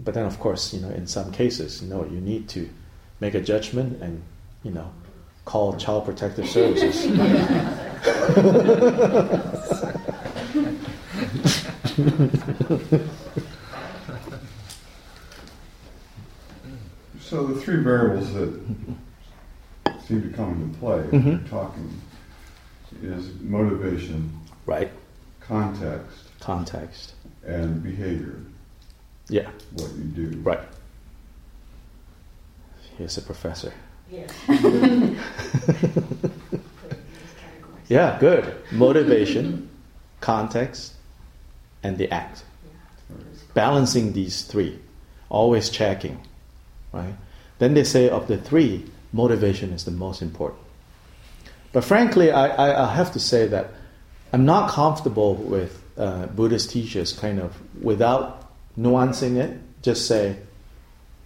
But 0.02 0.14
then, 0.14 0.25
of 0.26 0.38
course, 0.38 0.73
you 0.73 0.80
know, 0.80 0.90
in 0.90 1.07
some 1.07 1.30
cases, 1.30 1.83
you 1.83 1.88
know, 1.88 2.04
you 2.04 2.21
need 2.21 2.49
to 2.50 2.69
make 3.21 3.35
a 3.35 3.40
judgment 3.40 4.02
and, 4.02 4.23
you 4.62 4.71
know, 4.71 4.90
call 5.45 5.76
Child 5.76 6.07
Protective 6.07 6.49
Services. 6.49 7.02
so 17.21 17.47
the 17.47 17.61
three 17.61 17.83
variables 17.83 18.33
that 18.35 18.61
seem 20.07 20.23
to 20.23 20.37
come 20.37 20.62
into 20.62 20.78
play 20.78 20.99
mm-hmm. 20.99 21.28
you're 21.28 21.38
talking 21.49 22.00
is 23.02 23.33
motivation, 23.40 24.33
right? 24.66 24.90
Context, 25.40 26.19
context, 26.40 27.14
and 27.45 27.83
behavior. 27.83 28.40
Yeah, 29.31 29.49
what 29.73 29.91
you 29.93 30.05
do, 30.05 30.39
right? 30.41 30.61
Here's 32.99 33.17
a 33.17 33.23
professor. 33.23 33.73
Yeah. 34.11 34.27
yeah, 37.89 38.19
good. 38.19 38.53
Motivation, 38.73 39.71
context, 40.21 40.95
and 41.85 41.97
the 41.97 42.13
act. 42.13 42.43
Balancing 43.55 44.13
these 44.13 44.43
three, 44.43 44.81
always 45.29 45.71
checking, 45.71 46.21
right? 46.93 47.15
Then 47.61 47.75
they 47.75 47.85
say 47.85 48.09
of 48.11 48.27
the 48.27 48.37
three, 48.37 48.85
motivation 49.13 49.73
is 49.73 49.85
the 49.85 49.93
most 49.93 50.23
important. 50.23 50.61
But 51.73 51.85
frankly, 51.85 52.33
I, 52.33 52.49
I, 52.49 52.91
I 52.91 52.95
have 52.95 53.13
to 53.13 53.21
say 53.21 53.47
that 53.47 53.71
I'm 54.33 54.45
not 54.45 54.71
comfortable 54.71 55.37
with 55.37 55.81
uh, 55.97 56.27
Buddhist 56.27 56.71
teachers 56.71 57.13
kind 57.13 57.39
of 57.39 57.57
without 57.81 58.39
nuancing 58.81 59.37
it, 59.37 59.59
just 59.83 60.07
say 60.07 60.37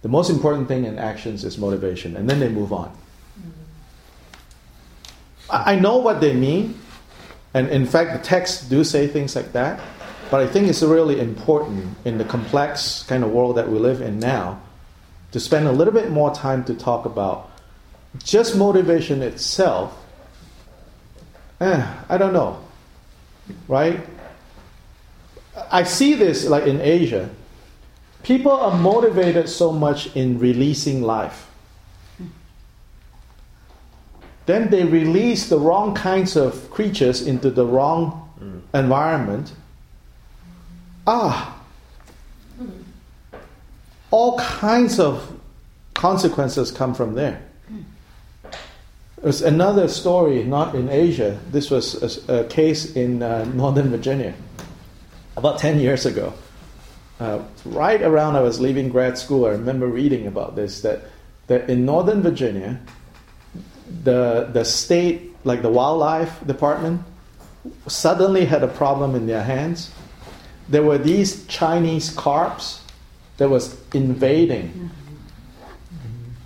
the 0.01 0.09
most 0.09 0.29
important 0.29 0.67
thing 0.67 0.85
in 0.85 0.99
actions 0.99 1.43
is 1.43 1.57
motivation, 1.57 2.15
and 2.15 2.29
then 2.29 2.39
they 2.39 2.49
move 2.49 2.73
on. 2.73 2.95
I, 5.49 5.75
know 5.75 5.97
what 5.97 6.21
they 6.21 6.33
mean, 6.33 6.77
and 7.53 7.69
in 7.69 7.85
fact, 7.85 8.13
the 8.13 8.27
texts 8.27 8.67
do 8.67 8.83
say 8.83 9.07
things 9.07 9.35
like 9.35 9.53
that, 9.53 9.79
but 10.29 10.41
I 10.41 10.47
think 10.47 10.67
it's 10.67 10.83
really 10.83 11.19
important 11.19 11.97
in 12.03 12.17
the 12.17 12.25
complex 12.25 13.03
kind 13.03 13.23
of 13.23 13.31
world 13.31 13.57
that 13.57 13.69
we 13.69 13.79
live 13.79 14.01
in 14.01 14.19
now 14.19 14.61
to 15.31 15.39
spend 15.39 15.67
a 15.67 15.71
little 15.71 15.93
bit 15.93 16.11
more 16.11 16.33
time 16.33 16.63
to 16.65 16.73
talk 16.73 17.05
about 17.05 17.51
just 18.23 18.55
motivation 18.55 19.21
itself, 19.21 19.95
eh, 21.61 21.85
I 22.09 22.17
don't 22.17 22.33
know, 22.33 22.59
right? 23.67 23.99
I 25.71 25.83
see 25.83 26.13
this 26.15 26.45
like 26.45 26.65
in 26.65 26.81
Asia. 26.81 27.29
People 28.25 28.53
are 28.53 28.75
motivated 28.75 29.47
so 29.47 29.71
much 29.71 30.15
in 30.15 30.39
releasing 30.39 31.03
life. 31.03 31.47
Then 34.47 34.71
they 34.71 34.83
release 34.83 35.47
the 35.47 35.59
wrong 35.59 35.93
kinds 35.93 36.35
of 36.35 36.71
creatures 36.71 37.21
into 37.21 37.51
the 37.51 37.63
wrong 37.63 38.27
mm. 38.41 38.61
environment. 38.73 39.53
Ah, 41.05 41.61
all 44.09 44.39
kinds 44.39 44.99
of 44.99 45.39
consequences 45.93 46.71
come 46.71 46.95
from 46.95 47.13
there. 47.13 47.43
There's 49.21 49.43
another 49.43 49.87
story, 49.87 50.43
not 50.43 50.73
in 50.73 50.89
Asia. 50.89 51.39
This 51.51 51.69
was 51.69 52.27
a, 52.27 52.41
a 52.41 52.43
case 52.45 52.95
in 52.95 53.21
uh, 53.21 53.45
Northern 53.53 53.89
Virginia 53.89 54.33
about 55.37 55.59
10 55.59 55.79
years 55.79 56.07
ago. 56.07 56.33
Uh, 57.19 57.39
right 57.63 58.01
around 58.01 58.35
I 58.35 58.41
was 58.41 58.59
leaving 58.59 58.89
grad 58.89 59.17
school, 59.17 59.45
I 59.45 59.51
remember 59.51 59.87
reading 59.87 60.27
about 60.27 60.55
this 60.55 60.81
that, 60.81 61.03
that 61.47 61.69
in 61.69 61.85
Northern 61.85 62.21
Virginia, 62.21 62.79
the, 64.03 64.49
the 64.51 64.65
state, 64.65 65.35
like 65.45 65.61
the 65.61 65.69
wildlife 65.69 66.45
department, 66.45 67.01
suddenly 67.87 68.45
had 68.45 68.63
a 68.63 68.67
problem 68.67 69.15
in 69.15 69.27
their 69.27 69.43
hands. 69.43 69.91
There 70.67 70.83
were 70.83 70.97
these 70.97 71.45
Chinese 71.47 72.11
carps 72.11 72.81
that 73.37 73.49
was 73.49 73.79
invading 73.93 74.89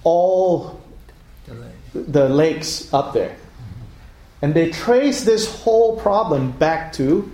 all 0.03 0.81
the 1.93 2.29
lakes 2.29 2.93
up 2.93 3.13
there. 3.13 3.35
And 4.41 4.53
they 4.53 4.69
traced 4.69 5.25
this 5.25 5.53
whole 5.63 5.99
problem 5.99 6.51
back 6.51 6.93
to 6.93 7.29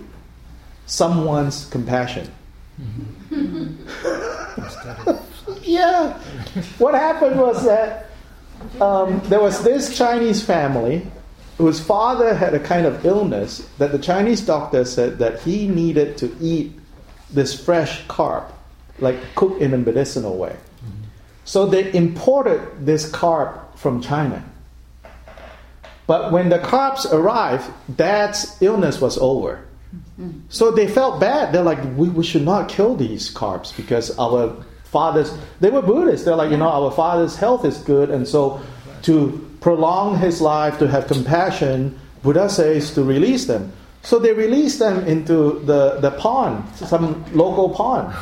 someone's 0.86 1.66
compassion. 1.66 2.30
yeah. 5.62 6.18
What 6.78 6.94
happened 6.94 7.38
was 7.38 7.64
that 7.64 8.10
um, 8.80 9.20
there 9.24 9.40
was 9.40 9.62
this 9.62 9.96
Chinese 9.96 10.44
family 10.44 11.06
whose 11.58 11.80
father 11.80 12.34
had 12.34 12.54
a 12.54 12.60
kind 12.60 12.86
of 12.86 13.04
illness 13.04 13.68
that 13.78 13.92
the 13.92 13.98
Chinese 13.98 14.40
doctor 14.40 14.84
said 14.84 15.18
that 15.18 15.40
he 15.40 15.66
needed 15.66 16.18
to 16.18 16.34
eat 16.40 16.72
this 17.30 17.58
fresh 17.58 18.06
carp, 18.08 18.52
like 18.98 19.16
cooked 19.34 19.60
in 19.62 19.72
a 19.72 19.78
medicinal 19.78 20.36
way. 20.36 20.56
So 21.44 21.64
they 21.64 21.92
imported 21.94 22.84
this 22.84 23.08
carp 23.10 23.78
from 23.78 24.02
China. 24.02 24.44
But 26.06 26.32
when 26.32 26.48
the 26.48 26.58
carps 26.58 27.06
arrived, 27.06 27.70
dad's 27.94 28.56
illness 28.60 29.00
was 29.00 29.16
over. 29.18 29.65
So 30.48 30.70
they 30.70 30.88
felt 30.88 31.20
bad. 31.20 31.52
They're 31.52 31.62
like, 31.62 31.82
we, 31.96 32.08
we 32.08 32.24
should 32.24 32.44
not 32.44 32.68
kill 32.68 32.96
these 32.96 33.30
carps 33.30 33.72
because 33.72 34.16
our 34.18 34.56
father's, 34.84 35.36
they 35.60 35.70
were 35.70 35.82
Buddhists. 35.82 36.24
They're 36.24 36.36
like, 36.36 36.50
you 36.50 36.56
know, 36.56 36.68
our 36.68 36.90
father's 36.90 37.36
health 37.36 37.64
is 37.64 37.78
good. 37.78 38.10
And 38.10 38.26
so 38.26 38.60
to 39.02 39.48
prolong 39.60 40.18
his 40.18 40.40
life, 40.40 40.78
to 40.78 40.88
have 40.88 41.06
compassion, 41.06 41.98
Buddha 42.22 42.48
says 42.48 42.94
to 42.94 43.02
release 43.02 43.46
them. 43.46 43.72
So 44.02 44.18
they 44.18 44.32
released 44.32 44.78
them 44.78 45.04
into 45.06 45.60
the, 45.64 45.98
the 46.00 46.12
pond, 46.12 46.64
some 46.76 47.24
local 47.34 47.70
pond. 47.70 48.14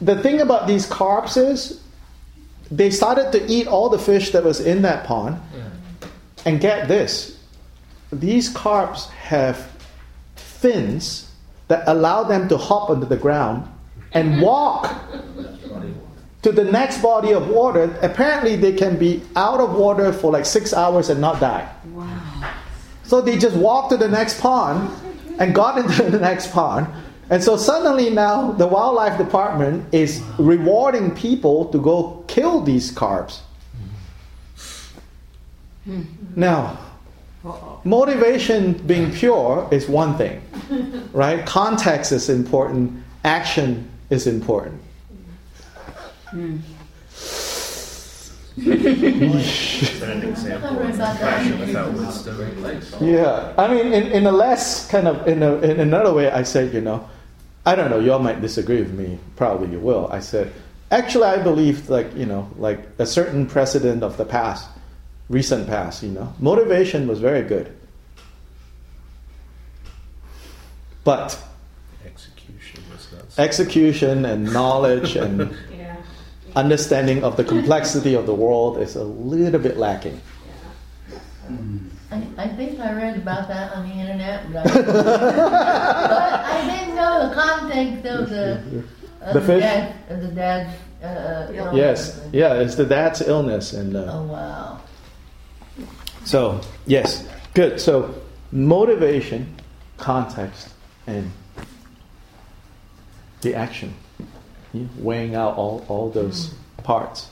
The 0.00 0.20
thing 0.22 0.40
about 0.40 0.66
these 0.66 0.86
carps 0.86 1.36
is 1.36 1.80
they 2.70 2.90
started 2.90 3.32
to 3.32 3.46
eat 3.50 3.66
all 3.66 3.88
the 3.88 3.98
fish 3.98 4.32
that 4.32 4.44
was 4.44 4.60
in 4.60 4.82
that 4.82 5.06
pond. 5.06 5.40
And 6.44 6.60
get 6.60 6.86
this 6.86 7.36
these 8.12 8.48
carps 8.48 9.08
have 9.08 9.72
fins 10.66 11.30
that 11.68 11.82
allow 11.86 12.22
them 12.24 12.48
to 12.48 12.56
hop 12.56 12.90
under 12.90 13.06
the 13.06 13.16
ground 13.16 13.68
and 14.12 14.34
mm-hmm. 14.34 14.42
walk 14.42 14.94
to 16.42 16.52
the 16.52 16.64
next 16.64 17.02
body 17.02 17.32
of 17.32 17.48
water. 17.48 17.96
Apparently, 18.02 18.56
they 18.56 18.72
can 18.72 18.98
be 18.98 19.22
out 19.34 19.60
of 19.60 19.74
water 19.74 20.12
for 20.12 20.30
like 20.32 20.46
six 20.46 20.72
hours 20.72 21.08
and 21.08 21.20
not 21.20 21.40
die. 21.40 21.68
Wow. 21.92 22.52
So 23.02 23.20
they 23.20 23.36
just 23.38 23.56
walked 23.56 23.90
to 23.90 23.96
the 23.96 24.08
next 24.08 24.40
pond 24.40 24.90
and 25.38 25.54
got 25.54 25.78
into 25.82 26.10
the 26.10 26.20
next 26.20 26.52
pond. 26.52 26.86
And 27.30 27.42
so 27.42 27.56
suddenly 27.56 28.10
now 28.10 28.52
the 28.52 28.66
wildlife 28.66 29.18
department 29.18 29.92
is 29.92 30.22
rewarding 30.38 31.14
people 31.14 31.66
to 31.72 31.78
go 31.78 32.24
kill 32.28 32.60
these 32.60 32.92
carps. 32.92 33.42
Mm-hmm. 35.88 36.40
Now, 36.40 36.78
motivation 37.84 38.72
being 38.86 39.12
pure 39.12 39.68
is 39.70 39.88
one 39.88 40.16
thing, 40.16 40.42
right? 41.12 41.44
Context 41.46 42.12
is 42.12 42.28
important, 42.28 43.02
action 43.24 43.88
is 44.10 44.26
important. 44.26 44.82
Yeah, 53.00 53.52
I 53.58 53.68
mean, 53.68 53.92
in, 53.92 54.06
in 54.12 54.26
a 54.26 54.32
less 54.32 54.88
kind 54.88 55.06
of 55.06 55.28
in, 55.28 55.42
a, 55.42 55.56
in 55.56 55.80
another 55.80 56.12
way, 56.12 56.30
I 56.30 56.42
said, 56.42 56.72
you 56.72 56.80
know, 56.80 57.08
I 57.66 57.74
don't 57.74 57.90
know, 57.90 58.00
y'all 58.00 58.18
might 58.18 58.40
disagree 58.40 58.78
with 58.78 58.92
me. 58.92 59.18
Probably 59.36 59.68
you 59.70 59.78
will. 59.78 60.08
I 60.10 60.20
said, 60.20 60.52
actually, 60.90 61.24
I 61.24 61.42
believe 61.42 61.90
like 61.90 62.14
you 62.16 62.24
know, 62.24 62.48
like 62.56 62.80
a 62.98 63.04
certain 63.04 63.46
precedent 63.46 64.02
of 64.02 64.16
the 64.16 64.24
past, 64.24 64.68
recent 65.28 65.66
past. 65.66 66.02
You 66.02 66.10
know, 66.10 66.32
motivation 66.38 67.06
was 67.08 67.20
very 67.20 67.42
good, 67.42 67.72
but 71.04 71.38
Execution 72.04 72.82
was 72.92 73.08
not. 73.12 73.32
so- 73.32 73.42
execution 73.42 74.24
and 74.24 74.52
knowledge 74.52 75.16
and 75.16 75.54
Yeah. 75.76 75.96
understanding 76.54 77.24
of 77.24 77.36
the 77.36 77.44
complexity 77.44 78.14
of 78.14 78.26
the 78.26 78.34
world 78.34 78.78
is 78.78 78.96
a 78.96 79.04
little 79.04 79.60
bit 79.60 79.76
lacking. 79.76 80.20
I, 82.10 82.22
I 82.38 82.48
think 82.48 82.78
I 82.80 82.92
read 82.92 83.16
about 83.16 83.48
that 83.48 83.72
on 83.74 83.88
the 83.88 83.94
internet, 83.94 84.52
but 84.52 84.66
I, 84.66 84.80
but 84.82 86.44
I 86.44 86.70
didn't 86.70 86.94
know 86.96 87.28
the 87.28 87.34
context 87.34 88.06
of 88.06 88.30
the 88.30 88.52
of 89.22 89.34
The 89.34 89.40
the, 89.40 89.46
fish? 89.46 89.60
dad 89.62 89.94
of 90.08 90.20
the 90.22 90.28
dad's 90.28 90.70
uh, 91.02 91.06
uh, 91.06 91.52
illness. 91.52 91.76
Yes, 91.76 92.20
yeah, 92.32 92.54
it's 92.54 92.74
the 92.76 92.84
dad's 92.84 93.20
illness 93.22 93.72
and. 93.72 93.96
Uh, 93.96 94.06
Oh 94.12 94.22
wow. 94.26 94.80
So, 96.26 96.60
yes, 96.86 97.24
good. 97.54 97.80
So, 97.80 98.12
motivation, 98.50 99.54
context, 99.96 100.70
and 101.06 101.30
the 103.42 103.54
action. 103.54 103.94
Yeah, 104.72 104.86
weighing 104.98 105.36
out 105.36 105.56
all, 105.56 105.84
all 105.86 106.10
those 106.10 106.52
parts. 106.82 107.30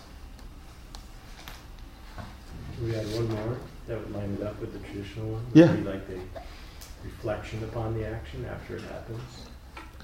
We 2.80 2.92
had 2.92 3.04
one 3.06 3.28
more 3.30 3.58
that 3.88 3.98
would 3.98 4.14
line 4.14 4.38
it 4.40 4.46
up 4.46 4.60
with 4.60 4.72
the 4.72 4.78
traditional 4.86 5.26
one. 5.26 5.46
Yeah. 5.54 5.72
Would 5.72 5.84
be 5.84 5.90
like 5.90 6.06
the 6.06 6.20
reflection 7.02 7.64
upon 7.64 7.94
the 7.94 8.06
action 8.06 8.46
after 8.46 8.76
it 8.76 8.82
happens. 8.82 9.20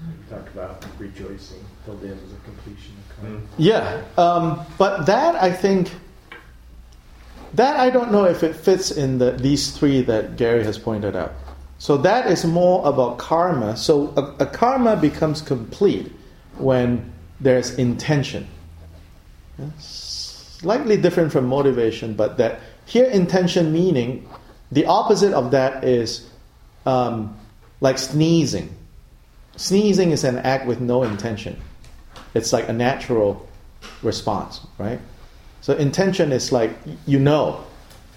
We 0.01 0.35
talked 0.35 0.49
about 0.49 0.85
rejoicing 0.99 1.63
till 1.85 1.95
the 1.95 2.09
end 2.09 2.19
of 2.19 2.29
the 2.29 2.37
completion 2.43 2.95
of. 3.23 3.41
Yeah, 3.57 4.03
um, 4.17 4.65
but 4.77 5.05
that 5.05 5.35
I 5.35 5.49
think, 5.51 5.91
that 7.53 7.77
I 7.77 7.89
don't 7.89 8.11
know 8.11 8.25
if 8.25 8.43
it 8.43 8.55
fits 8.55 8.91
in 8.91 9.17
the, 9.17 9.31
these 9.31 9.71
three 9.71 10.01
that 10.01 10.37
Gary 10.37 10.63
has 10.63 10.77
pointed 10.77 11.15
out. 11.15 11.33
So 11.77 11.97
that 11.97 12.29
is 12.29 12.45
more 12.45 12.87
about 12.87 13.17
karma. 13.17 13.75
So 13.75 14.13
a, 14.15 14.43
a 14.43 14.45
karma 14.45 14.95
becomes 14.95 15.41
complete 15.41 16.11
when 16.57 17.11
there's 17.39 17.77
intention. 17.77 18.47
Yeah, 19.57 19.65
Slightly 19.79 20.95
different 20.95 21.31
from 21.31 21.47
motivation, 21.47 22.13
but 22.13 22.37
that 22.37 22.59
here 22.85 23.05
intention 23.05 23.73
meaning 23.73 24.29
the 24.71 24.85
opposite 24.85 25.33
of 25.33 25.51
that 25.51 25.83
is 25.83 26.29
um, 26.85 27.35
like 27.79 27.97
sneezing. 27.97 28.75
Sneezing 29.55 30.11
is 30.11 30.23
an 30.23 30.37
act 30.37 30.67
with 30.67 30.79
no 30.79 31.03
intention. 31.03 31.59
It's 32.33 32.53
like 32.53 32.69
a 32.69 32.73
natural 32.73 33.49
response, 34.01 34.61
right? 34.77 34.99
So 35.61 35.73
intention 35.73 36.31
is 36.31 36.51
like 36.51 36.71
you 37.05 37.19
know, 37.19 37.63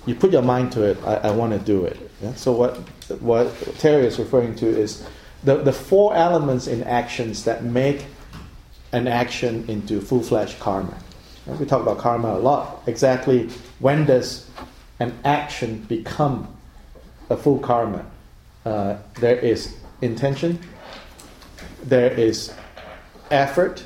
you 0.07 0.15
put 0.15 0.33
your 0.33 0.43
mind 0.43 0.73
to 0.73 0.83
it. 0.83 0.99
I, 1.05 1.17
I 1.17 1.31
want 1.31 1.53
to 1.53 1.59
do 1.59 1.85
it. 1.85 1.99
Yeah? 2.23 2.35
So 2.35 2.53
what 2.53 2.77
what 3.21 3.53
Terry 3.79 4.07
is 4.07 4.19
referring 4.19 4.55
to 4.57 4.67
is 4.67 5.07
the 5.45 5.57
the 5.57 5.73
four 5.73 6.15
elements 6.15 6.67
in 6.67 6.83
actions 6.85 7.45
that 7.45 7.63
make 7.65 8.07
an 8.93 9.07
action 9.09 9.65
into 9.69 10.01
full 10.01 10.23
fledged 10.23 10.59
karma. 10.59 10.97
Right? 11.47 11.59
We 11.59 11.67
talk 11.67 11.83
about 11.83 11.99
karma 11.99 12.35
a 12.35 12.39
lot. 12.41 12.83
Exactly 12.87 13.49
when 13.79 14.07
does 14.07 14.49
an 15.01 15.13
action 15.25 15.81
become 15.89 16.49
a 17.29 17.37
full 17.37 17.59
karma? 17.59 18.07
Uh, 18.65 18.97
there 19.21 19.37
is 19.37 19.77
intention. 20.01 20.59
There 21.83 22.11
is 22.11 22.53
effort 23.31 23.85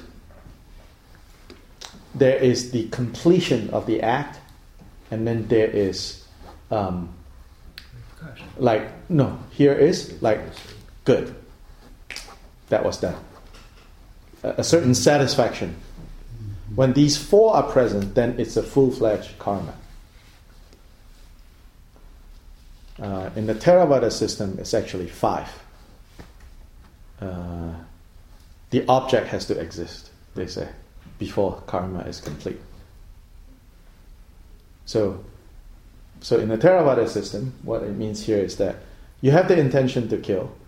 there 2.18 2.36
is 2.36 2.70
the 2.70 2.88
completion 2.88 3.70
of 3.70 3.86
the 3.86 4.02
act, 4.02 4.38
and 5.10 5.26
then 5.26 5.46
there 5.48 5.68
is, 5.68 6.24
um, 6.70 7.12
like, 8.56 8.90
no, 9.08 9.38
here 9.50 9.72
is, 9.72 10.20
like, 10.20 10.40
good. 11.04 11.34
That 12.68 12.84
was 12.84 12.98
done. 12.98 13.16
A, 14.42 14.56
a 14.58 14.64
certain 14.64 14.94
satisfaction. 14.94 15.76
When 16.74 16.92
these 16.92 17.16
four 17.16 17.54
are 17.54 17.62
present, 17.62 18.14
then 18.14 18.38
it's 18.38 18.56
a 18.56 18.62
full 18.62 18.90
fledged 18.90 19.38
karma. 19.38 19.74
Uh, 23.00 23.30
in 23.36 23.46
the 23.46 23.54
Theravada 23.54 24.10
system, 24.10 24.58
it's 24.58 24.74
actually 24.74 25.06
five. 25.06 25.48
Uh, 27.20 27.72
the 28.70 28.84
object 28.88 29.28
has 29.28 29.46
to 29.46 29.58
exist, 29.58 30.10
they 30.34 30.46
say 30.46 30.68
before 31.18 31.62
karma 31.66 32.00
is 32.00 32.20
complete. 32.20 32.60
So, 34.86 35.24
so 36.20 36.38
in 36.38 36.48
the 36.48 36.56
Theravada 36.56 37.08
system, 37.08 37.54
what 37.62 37.82
it 37.82 37.96
means 37.96 38.24
here 38.24 38.38
is 38.38 38.56
that 38.56 38.76
you 39.20 39.30
have 39.32 39.48
the 39.48 39.58
intention 39.58 40.08
to 40.08 40.18
kill. 40.18 40.50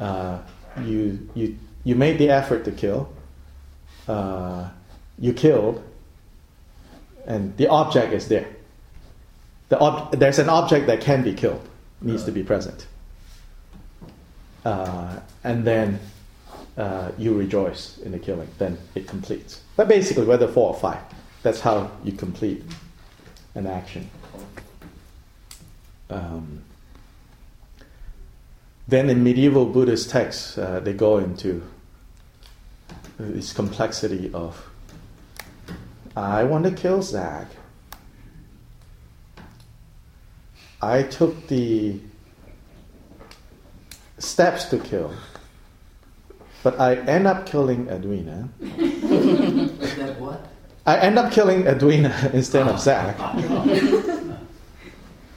Uh, 0.00 0.38
you 0.82 1.30
you 1.34 1.56
you 1.84 1.94
made 1.94 2.18
the 2.18 2.28
effort 2.28 2.64
to 2.64 2.72
kill, 2.72 3.08
uh, 4.08 4.68
you 5.20 5.32
killed, 5.32 5.80
and 7.26 7.56
the 7.58 7.68
object 7.68 8.12
is 8.12 8.26
there. 8.26 8.48
The 9.68 9.78
ob- 9.78 10.18
there's 10.18 10.40
an 10.40 10.48
object 10.48 10.88
that 10.88 11.00
can 11.00 11.22
be 11.22 11.32
killed, 11.32 11.66
needs 12.00 12.24
to 12.24 12.32
be 12.32 12.42
present. 12.42 12.88
Uh, 14.64 15.20
and 15.44 15.64
then 15.64 16.00
uh, 16.76 17.12
you 17.18 17.34
rejoice 17.34 17.98
in 17.98 18.12
the 18.12 18.18
killing, 18.18 18.48
then 18.58 18.78
it 18.94 19.06
completes. 19.06 19.60
But 19.76 19.88
basically, 19.88 20.26
whether 20.26 20.48
four 20.48 20.74
or 20.74 20.78
five, 20.78 21.00
that's 21.42 21.60
how 21.60 21.90
you 22.02 22.12
complete 22.12 22.64
an 23.54 23.66
action. 23.66 24.10
Um, 26.10 26.62
then 28.86 29.08
in 29.08 29.22
medieval 29.22 29.66
Buddhist 29.66 30.10
texts, 30.10 30.58
uh, 30.58 30.80
they 30.80 30.92
go 30.92 31.18
into 31.18 31.62
this 33.18 33.52
complexity 33.52 34.30
of 34.34 34.70
I 36.16 36.44
want 36.44 36.64
to 36.64 36.70
kill 36.70 37.02
Zach. 37.02 37.48
I 40.80 41.02
took 41.02 41.48
the 41.48 41.98
steps 44.18 44.66
to 44.66 44.78
kill, 44.78 45.12
but 46.64 46.80
I 46.80 46.96
end 46.96 47.28
up 47.28 47.46
killing 47.46 47.88
Edwina. 47.88 48.48
Is 48.60 49.96
that 49.98 50.18
what? 50.18 50.48
I 50.86 50.96
end 50.98 51.18
up 51.18 51.30
killing 51.30 51.66
Edwina 51.66 52.30
instead 52.32 52.66
of 52.66 52.80
Zach. 52.80 53.16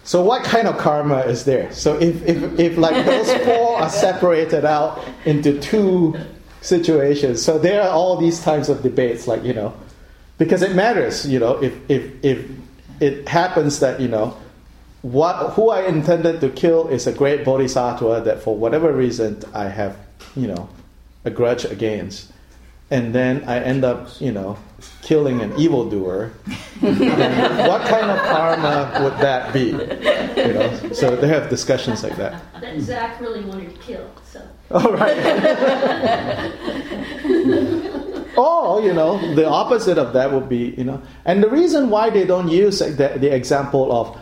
So 0.03 0.23
what 0.23 0.45
kind 0.45 0.69
of 0.69 0.77
karma 0.77 1.19
is 1.19 1.43
there? 1.43 1.69
So 1.73 1.99
if, 1.99 2.23
if, 2.23 2.57
if 2.57 2.77
like 2.77 3.05
those 3.05 3.31
four 3.43 3.77
are 3.77 3.89
separated 3.89 4.63
out 4.63 5.03
into 5.25 5.59
two 5.59 6.15
situations, 6.61 7.43
so 7.43 7.59
there 7.59 7.81
are 7.81 7.89
all 7.89 8.15
these 8.15 8.41
types 8.41 8.69
of 8.69 8.81
debates, 8.81 9.27
like 9.27 9.43
you 9.43 9.53
know, 9.53 9.73
because 10.37 10.61
it 10.61 10.75
matters, 10.75 11.27
you 11.27 11.39
know, 11.39 11.61
if 11.61 11.77
if 11.89 12.23
if 12.23 12.49
it 13.01 13.27
happens 13.27 13.81
that 13.81 13.99
you 13.99 14.07
know 14.07 14.37
what 15.01 15.51
who 15.53 15.71
I 15.71 15.81
intended 15.81 16.39
to 16.39 16.49
kill 16.49 16.87
is 16.87 17.05
a 17.05 17.11
great 17.11 17.43
bodhisattva 17.43 18.21
that 18.23 18.41
for 18.41 18.55
whatever 18.55 18.93
reason 18.93 19.43
I 19.53 19.65
have, 19.67 19.97
you 20.37 20.47
know, 20.47 20.69
a 21.27 21.29
grudge 21.29 21.65
against, 21.65 22.31
and 22.89 23.13
then 23.13 23.43
I 23.43 23.59
end 23.59 23.83
up, 23.83 24.09
you 24.19 24.31
know, 24.31 24.57
killing 25.01 25.41
an 25.41 25.57
evildoer, 25.59 26.31
what 26.79 27.81
kind 27.85 28.11
of 28.11 28.19
karma 28.25 28.99
would 29.03 29.17
that 29.19 29.53
be? 29.53 29.67
You 29.67 30.53
know, 30.53 30.91
so 30.93 31.15
they 31.15 31.27
have 31.27 31.49
discussions 31.49 32.03
like 32.03 32.15
that. 32.17 32.43
That 32.61 32.79
Zach 32.79 33.19
really 33.19 33.43
wanted 33.43 33.75
to 33.75 33.81
kill, 33.81 34.09
so. 34.23 34.41
All 34.71 34.93
right. 34.93 35.17
or 38.37 38.81
you 38.81 38.93
know, 38.93 39.35
the 39.35 39.47
opposite 39.47 39.97
of 39.97 40.13
that 40.13 40.31
would 40.31 40.47
be 40.47 40.75
you 40.77 40.83
know, 40.83 41.01
and 41.25 41.43
the 41.43 41.49
reason 41.49 41.89
why 41.89 42.09
they 42.09 42.25
don't 42.25 42.49
use 42.49 42.79
the, 42.79 43.17
the 43.19 43.33
example 43.33 43.91
of 43.91 44.17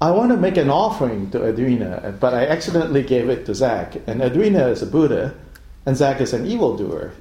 I 0.00 0.12
want 0.12 0.30
to 0.30 0.36
make 0.36 0.56
an 0.56 0.70
offering 0.70 1.30
to 1.32 1.44
Edwina, 1.44 2.16
but 2.20 2.32
I 2.32 2.46
accidentally 2.46 3.02
gave 3.02 3.28
it 3.28 3.44
to 3.46 3.54
Zach, 3.54 3.96
and 4.06 4.22
Edwina 4.22 4.68
is 4.68 4.80
a 4.80 4.86
Buddha, 4.86 5.34
and 5.88 5.96
Zach 5.96 6.20
is 6.20 6.34
an 6.34 6.44
evildoer. 6.44 7.12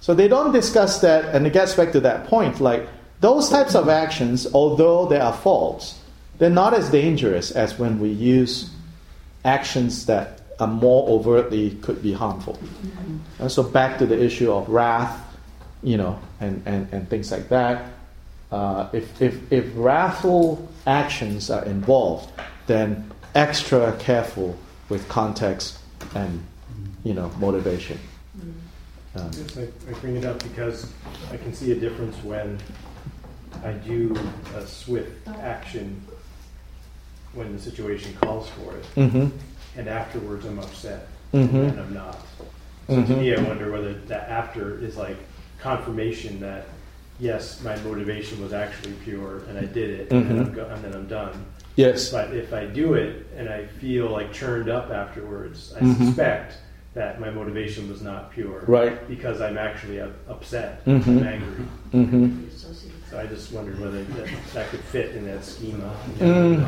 So 0.00 0.14
they 0.14 0.28
don't 0.28 0.52
discuss 0.52 1.00
that, 1.00 1.34
and 1.34 1.48
it 1.48 1.52
gets 1.52 1.74
back 1.74 1.90
to 1.92 2.00
that 2.02 2.28
point. 2.28 2.60
Like 2.60 2.86
those 3.18 3.50
types 3.50 3.74
of 3.74 3.88
actions, 3.88 4.46
although 4.54 5.06
they 5.06 5.18
are 5.18 5.32
faults, 5.32 5.98
they're 6.38 6.48
not 6.48 6.74
as 6.74 6.88
dangerous 6.90 7.50
as 7.50 7.76
when 7.76 7.98
we 7.98 8.10
use 8.10 8.70
actions 9.44 10.06
that 10.06 10.42
are 10.60 10.68
more 10.68 11.08
overtly 11.08 11.72
could 11.82 12.04
be 12.04 12.12
harmful. 12.12 12.56
And 13.40 13.50
so 13.50 13.64
back 13.64 13.98
to 13.98 14.06
the 14.06 14.22
issue 14.22 14.52
of 14.52 14.68
wrath, 14.68 15.18
you 15.82 15.96
know, 15.96 16.20
and, 16.38 16.62
and, 16.66 16.86
and 16.92 17.10
things 17.10 17.32
like 17.32 17.48
that. 17.48 17.94
Uh, 18.52 18.90
if, 18.92 19.20
if, 19.20 19.52
if 19.52 19.66
wrathful 19.74 20.68
actions 20.86 21.50
are 21.50 21.64
involved, 21.64 22.30
then 22.68 23.10
extra 23.34 23.92
careful 23.98 24.56
with 24.88 25.08
context 25.08 25.78
and, 26.14 26.46
you 27.04 27.14
know, 27.14 27.30
motivation. 27.38 27.98
Um, 29.16 29.30
Yes, 29.36 29.56
I, 29.56 29.62
I 29.88 29.92
bring 30.00 30.16
it 30.16 30.24
up 30.24 30.42
because 30.42 30.90
I 31.30 31.36
can 31.36 31.54
see 31.54 31.70
a 31.70 31.76
difference 31.76 32.16
when 32.24 32.58
I 33.62 33.72
do 33.72 34.16
a 34.56 34.66
swift 34.66 35.28
action 35.28 36.02
when 37.34 37.52
the 37.52 37.62
situation 37.62 38.12
calls 38.20 38.48
for 38.48 38.74
it, 38.76 38.84
Mhm. 38.96 39.30
and 39.76 39.88
afterwards 39.88 40.44
I'm 40.46 40.58
upset, 40.58 41.06
Mhm. 41.32 41.70
and 41.70 41.80
I'm 41.80 41.94
not. 41.94 42.18
So 42.88 42.96
to 42.96 43.00
Mhm. 43.02 43.18
me, 43.18 43.34
I 43.34 43.42
wonder 43.42 43.70
whether 43.70 43.94
that 43.94 44.28
after 44.28 44.78
is 44.78 44.96
like 44.96 45.16
confirmation 45.60 46.40
that 46.40 46.66
yes, 47.20 47.60
my 47.62 47.76
motivation 47.82 48.42
was 48.42 48.52
actually 48.52 48.92
pure, 49.04 49.42
and 49.48 49.56
I 49.58 49.64
did 49.64 49.90
it, 50.00 50.12
and, 50.12 50.28
then 50.28 50.38
I'm 50.40 50.46
Mhm. 50.48 50.54
go- 50.54 50.66
and 50.66 50.84
then 50.84 50.92
I'm 50.94 51.06
done. 51.06 51.44
Yes. 51.76 52.10
But 52.10 52.34
if 52.34 52.52
I 52.52 52.66
do 52.66 52.94
it 52.94 53.26
and 53.36 53.48
I 53.48 53.66
feel 53.66 54.08
like 54.10 54.32
churned 54.32 54.68
up 54.68 54.90
afterwards, 54.90 55.72
I 55.80 55.94
suspect 55.94 56.54
that 56.94 57.20
my 57.20 57.28
motivation 57.30 57.88
was 57.90 58.02
not 58.02 58.30
pure. 58.30 58.62
Right. 58.68 59.06
Because 59.08 59.40
I'm 59.40 59.58
actually 59.58 60.00
up- 60.00 60.12
upset. 60.28 60.84
Mhm. 60.86 61.06
I'm 61.06 61.26
angry. 61.26 61.64
Mhm. 61.92 62.50
So 63.10 63.18
I 63.18 63.26
just 63.26 63.52
wondered 63.52 63.80
whether 63.80 64.02
that, 64.04 64.28
that 64.54 64.70
could 64.70 64.80
fit 64.80 65.14
in 65.14 65.24
that 65.26 65.44
schema. 65.44 65.90
Mm. 66.18 66.66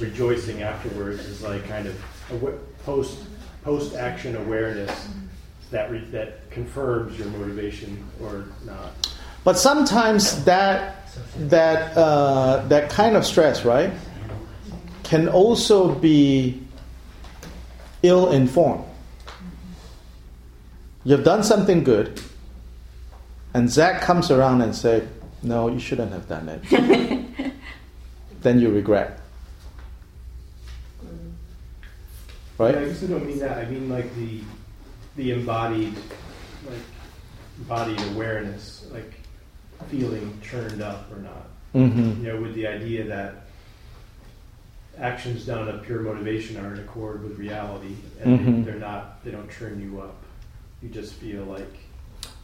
Rejoicing 0.00 0.62
afterwards 0.62 1.24
is 1.26 1.42
like 1.42 1.68
kind 1.68 1.86
of 1.86 1.94
awa- 2.32 2.58
post 2.84 3.18
post 3.64 3.94
action 3.94 4.36
awareness 4.36 5.08
that 5.70 5.90
re, 5.90 6.00
that 6.10 6.50
confirms 6.50 7.18
your 7.18 7.28
motivation 7.28 8.04
or 8.22 8.44
not. 8.66 8.92
But 9.44 9.58
sometimes 9.58 10.44
that 10.44 11.08
that 11.38 11.96
uh, 11.96 12.64
that 12.68 12.90
kind 12.90 13.16
of 13.16 13.24
stress, 13.24 13.64
right, 13.64 13.92
can 15.04 15.28
also 15.28 15.94
be 15.94 16.60
ill-informed. 18.02 18.84
You've 21.04 21.24
done 21.24 21.42
something 21.42 21.84
good, 21.84 22.20
and 23.52 23.70
Zach 23.70 24.00
comes 24.02 24.30
around 24.30 24.62
and 24.62 24.74
say, 24.74 25.06
"No, 25.42 25.68
you 25.68 25.78
shouldn't 25.78 26.12
have 26.12 26.28
done 26.28 26.48
it." 26.48 27.52
then 28.40 28.58
you 28.58 28.70
regret, 28.70 29.20
right? 32.58 32.74
Yeah, 32.74 32.80
I 32.80 32.84
guess 32.86 33.02
I 33.02 33.06
don't 33.06 33.26
mean 33.26 33.38
that. 33.40 33.58
I 33.58 33.64
mean 33.70 33.88
like 33.88 34.14
the 34.16 34.40
the 35.16 35.32
embodied 35.32 35.94
like 36.68 36.80
embodied 37.58 38.00
awareness, 38.14 38.86
like 38.92 39.12
feeling 39.88 40.38
churned 40.42 40.80
up 40.82 41.10
or 41.12 41.18
not. 41.20 41.46
Mhm. 41.74 42.18
You 42.22 42.32
know, 42.32 42.40
with 42.40 42.54
the 42.54 42.66
idea 42.66 43.04
that 43.08 43.42
actions 44.98 45.44
done 45.44 45.68
of 45.68 45.82
pure 45.82 46.00
motivation 46.00 46.56
are 46.64 46.72
in 46.72 46.80
accord 46.80 47.22
with 47.24 47.36
reality, 47.38 47.96
and 48.22 48.38
Mhm. 48.40 48.64
they, 48.64 48.70
they're 48.70 48.80
not. 48.80 49.22
They 49.24 49.32
don't 49.32 49.50
churn 49.50 49.80
you 49.80 50.00
up. 50.00 50.16
You 50.84 50.90
just 50.90 51.14
feel 51.14 51.44
like 51.44 51.72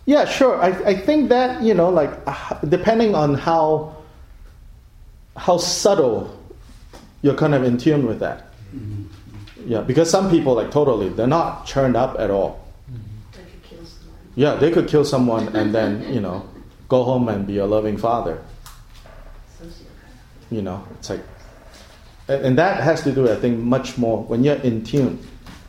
Yeah, 0.06 0.24
sure. 0.24 0.56
I, 0.56 0.68
I 0.68 0.94
think 0.96 1.28
that 1.28 1.62
you 1.62 1.74
know, 1.74 1.90
like 1.90 2.10
depending 2.66 3.14
on 3.14 3.34
how 3.34 3.96
how 5.36 5.58
subtle 5.58 6.34
you're 7.20 7.36
kind 7.36 7.54
of 7.54 7.64
in 7.64 7.76
tune 7.76 8.06
with 8.06 8.20
that. 8.20 8.46
Mm-hmm. 8.74 9.68
Yeah, 9.68 9.82
because 9.82 10.08
some 10.08 10.30
people 10.30 10.54
like 10.54 10.70
totally 10.70 11.10
they're 11.10 11.26
not 11.26 11.66
churned 11.66 11.96
up 11.96 12.18
at 12.18 12.30
all. 12.30 12.64
Yeah, 14.36 14.54
they 14.54 14.70
could 14.70 14.88
kill 14.88 15.04
someone 15.04 15.54
and 15.54 15.74
then 15.74 16.10
you 16.10 16.20
know 16.20 16.48
go 16.88 17.04
home 17.04 17.28
and 17.28 17.46
be 17.46 17.58
a 17.58 17.66
loving 17.66 17.98
father. 17.98 18.42
You 20.50 20.62
know, 20.62 20.82
it's 20.98 21.10
like, 21.10 21.20
and 22.26 22.44
and 22.46 22.58
that 22.58 22.82
has 22.82 23.02
to 23.02 23.12
do, 23.12 23.30
I 23.30 23.36
think, 23.36 23.60
much 23.60 23.98
more 23.98 24.24
when 24.24 24.42
you're 24.42 24.56
in 24.56 24.82
tune. 24.82 25.20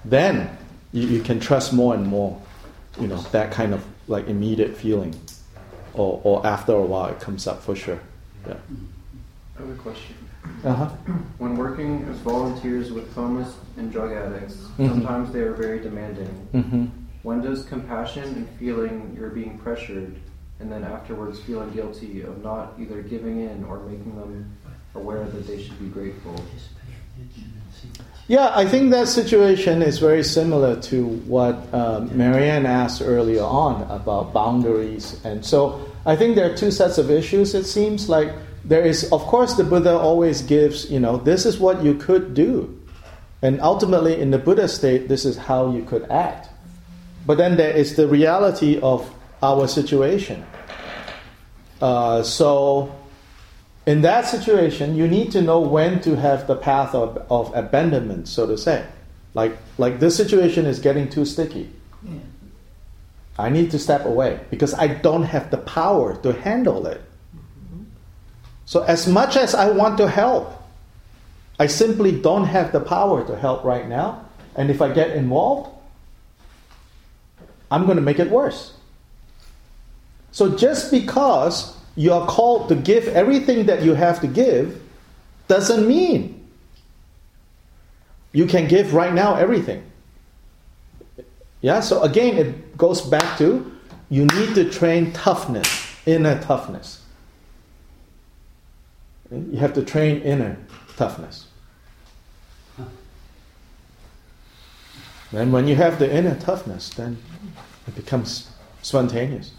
Then 0.06 0.58
you, 0.94 1.08
you 1.08 1.22
can 1.22 1.40
trust 1.40 1.74
more 1.74 1.94
and 1.94 2.08
more. 2.08 2.41
You 3.02 3.08
know, 3.08 3.18
that 3.32 3.52
kind 3.52 3.74
of 3.74 3.84
like 4.08 4.28
immediate 4.28 4.78
feeling, 4.78 5.16
or 5.96 6.22
or 6.24 6.46
after 6.46 6.74
a 6.74 6.84
while 6.84 7.10
it 7.10 7.20
comes 7.20 7.48
up 7.48 7.64
for 7.64 7.76
sure. 7.76 8.00
Yeah. 8.48 8.58
I 9.58 9.62
have 9.62 9.70
a 9.72 9.74
question. 9.74 10.16
Uh-huh. 10.64 10.86
When 11.40 11.56
working 11.58 12.04
as 12.12 12.18
volunteers 12.18 12.92
with 12.92 13.12
homeless 13.16 13.56
and 13.78 13.92
drug 13.92 14.12
addicts, 14.12 14.58
Mhm. 14.78 14.90
sometimes 14.90 15.32
they 15.34 15.40
are 15.42 15.54
very 15.54 15.80
demanding. 15.80 16.30
Mhm. 16.54 16.90
When 17.24 17.42
does 17.42 17.66
compassion 17.66 18.24
and 18.36 18.48
feeling 18.60 19.16
you're 19.18 19.30
being 19.32 19.58
pressured, 19.58 20.16
and 20.60 20.72
then 20.72 20.84
afterwards 20.84 21.40
feeling 21.40 21.72
guilty 21.72 22.22
of 22.22 22.44
not 22.44 22.74
either 22.80 23.02
giving 23.02 23.40
in 23.40 23.64
or 23.64 23.80
making 23.80 24.16
them 24.16 24.46
aware 24.94 25.24
that 25.26 25.48
they 25.48 25.60
should 25.64 25.80
be 25.80 25.88
grateful? 25.88 26.36
Yeah, 28.28 28.52
I 28.56 28.66
think 28.66 28.92
that 28.92 29.10
situation 29.10 29.82
is 29.82 30.00
very 30.00 30.24
similar 30.24 30.80
to 30.84 31.06
what 31.28 31.74
um, 31.74 32.16
Marianne 32.18 32.66
asked 32.66 33.02
earlier 33.02 33.44
on 33.44 33.82
about 33.92 34.32
boundaries. 34.32 35.20
And 35.26 35.46
so 35.46 35.86
I 36.06 36.16
think 36.16 36.36
there 36.36 36.50
are 36.50 36.56
two 36.56 36.72
sets 36.72 36.98
of 36.98 37.12
issues, 37.12 37.54
it 37.54 37.66
seems. 37.66 38.08
Like, 38.08 38.32
there 38.64 38.84
is, 38.84 39.12
of 39.12 39.22
course, 39.24 39.56
the 39.56 39.66
Buddha 39.66 39.98
always 39.98 40.42
gives, 40.44 40.90
you 40.90 41.00
know, 41.00 41.18
this 41.18 41.46
is 41.46 41.60
what 41.60 41.84
you 41.84 41.96
could 41.96 42.34
do. 42.34 42.80
And 43.42 43.60
ultimately, 43.60 44.22
in 44.22 44.32
the 44.32 44.38
Buddha 44.38 44.68
state, 44.68 45.10
this 45.10 45.26
is 45.26 45.36
how 45.36 45.74
you 45.74 45.84
could 45.84 46.10
act. 46.10 46.48
But 47.26 47.38
then 47.38 47.58
there 47.58 47.76
is 47.76 47.96
the 47.96 48.08
reality 48.08 48.80
of 48.80 49.12
our 49.44 49.68
situation. 49.68 50.46
Uh, 51.82 52.24
so, 52.24 52.96
in 53.86 54.02
that 54.02 54.28
situation, 54.28 54.96
you 54.96 55.08
need 55.08 55.32
to 55.32 55.42
know 55.42 55.60
when 55.60 56.02
to 56.02 56.16
have 56.16 56.48
the 56.48 56.56
path 56.56 56.94
of, 56.94 57.18
of 57.30 57.52
abandonment, 57.56 58.28
so 58.28 58.46
to 58.46 58.58
say. 58.58 58.86
Like, 59.34 59.58
like 59.78 60.00
this 60.00 60.16
situation 60.16 60.66
is 60.66 60.80
getting 60.80 61.10
too 61.10 61.26
sticky. 61.26 61.70
Yeah. 62.04 62.20
I 63.40 63.50
need 63.50 63.72
to 63.72 63.80
step 63.80 64.06
away 64.06 64.40
because 64.52 64.74
I 64.74 64.88
don't 64.88 65.24
have 65.24 65.50
the 65.50 65.58
power 65.58 66.16
to 66.22 66.34
handle 66.34 66.86
it. 66.86 67.02
So, 68.66 68.84
as 68.84 69.08
much 69.08 69.36
as 69.36 69.56
I 69.56 69.72
want 69.72 69.98
to 69.98 70.08
help, 70.08 70.64
I 71.60 71.68
simply 71.68 72.12
don't 72.12 72.46
have 72.46 72.72
the 72.72 72.80
power 72.80 73.26
to 73.26 73.38
help 73.38 73.64
right 73.64 73.88
now. 73.88 74.26
And 74.56 74.70
if 74.70 74.82
I 74.82 74.94
get 74.94 75.12
involved, 75.12 75.70
I'm 77.70 77.86
going 77.86 77.98
to 77.98 78.02
make 78.02 78.20
it 78.20 78.30
worse. 78.30 78.74
So, 80.32 80.56
just 80.56 80.92
because 80.92 81.76
you 81.96 82.14
are 82.14 82.26
called 82.28 82.70
to 82.70 82.76
give 82.76 83.08
everything 83.10 83.66
that 83.66 83.84
you 83.84 83.94
have 83.94 84.22
to 84.22 84.28
give 84.28 84.82
doesn't 85.48 85.88
mean 85.88 86.38
you 88.32 88.46
can 88.46 88.68
give 88.68 88.94
right 88.94 89.14
now 89.14 89.36
everything. 89.36 89.84
Yeah, 91.62 91.82
so 91.82 92.02
again, 92.02 92.38
it 92.38 92.78
goes 92.78 93.02
back 93.02 93.38
to 93.38 93.72
you 94.10 94.26
need 94.26 94.56
to 94.56 94.70
train 94.70 95.12
toughness, 95.14 95.96
inner 96.06 96.42
toughness. 96.42 97.04
You 99.30 99.58
have 99.58 99.74
to 99.74 99.84
train 99.84 100.22
inner 100.22 100.58
toughness. 100.98 101.48
And 105.32 105.54
when 105.54 105.68
you 105.68 105.76
have 105.76 105.98
the 105.98 106.14
inner 106.14 106.36
toughness, 106.36 106.90
then 106.90 107.18
it 107.88 107.96
becomes 107.96 108.50
spontaneous. 108.82 109.52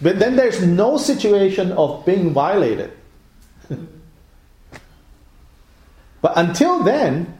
But 0.00 0.18
then 0.18 0.36
there's 0.36 0.64
no 0.64 0.96
situation 0.96 1.72
of 1.72 2.04
being 2.06 2.32
violated. 2.32 2.92
but 6.22 6.32
until 6.36 6.82
then, 6.82 7.38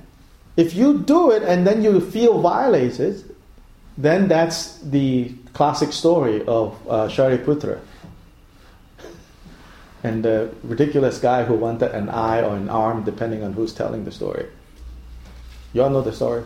if 0.56 0.74
you 0.74 0.98
do 0.98 1.30
it 1.30 1.42
and 1.42 1.66
then 1.66 1.82
you 1.82 2.00
feel 2.00 2.40
violated, 2.40 3.36
then 3.96 4.28
that's 4.28 4.78
the 4.78 5.32
classic 5.52 5.92
story 5.92 6.44
of 6.46 6.74
uh, 6.88 7.08
Shariputra. 7.08 7.80
And 10.04 10.24
the 10.24 10.54
ridiculous 10.62 11.18
guy 11.18 11.42
who 11.42 11.54
wanted 11.54 11.90
an 11.90 12.08
eye 12.08 12.40
or 12.40 12.54
an 12.54 12.68
arm, 12.68 13.02
depending 13.02 13.42
on 13.42 13.52
who's 13.52 13.72
telling 13.72 14.04
the 14.04 14.12
story. 14.12 14.46
You 15.72 15.82
all 15.82 15.90
know 15.90 16.02
the 16.02 16.12
story? 16.12 16.44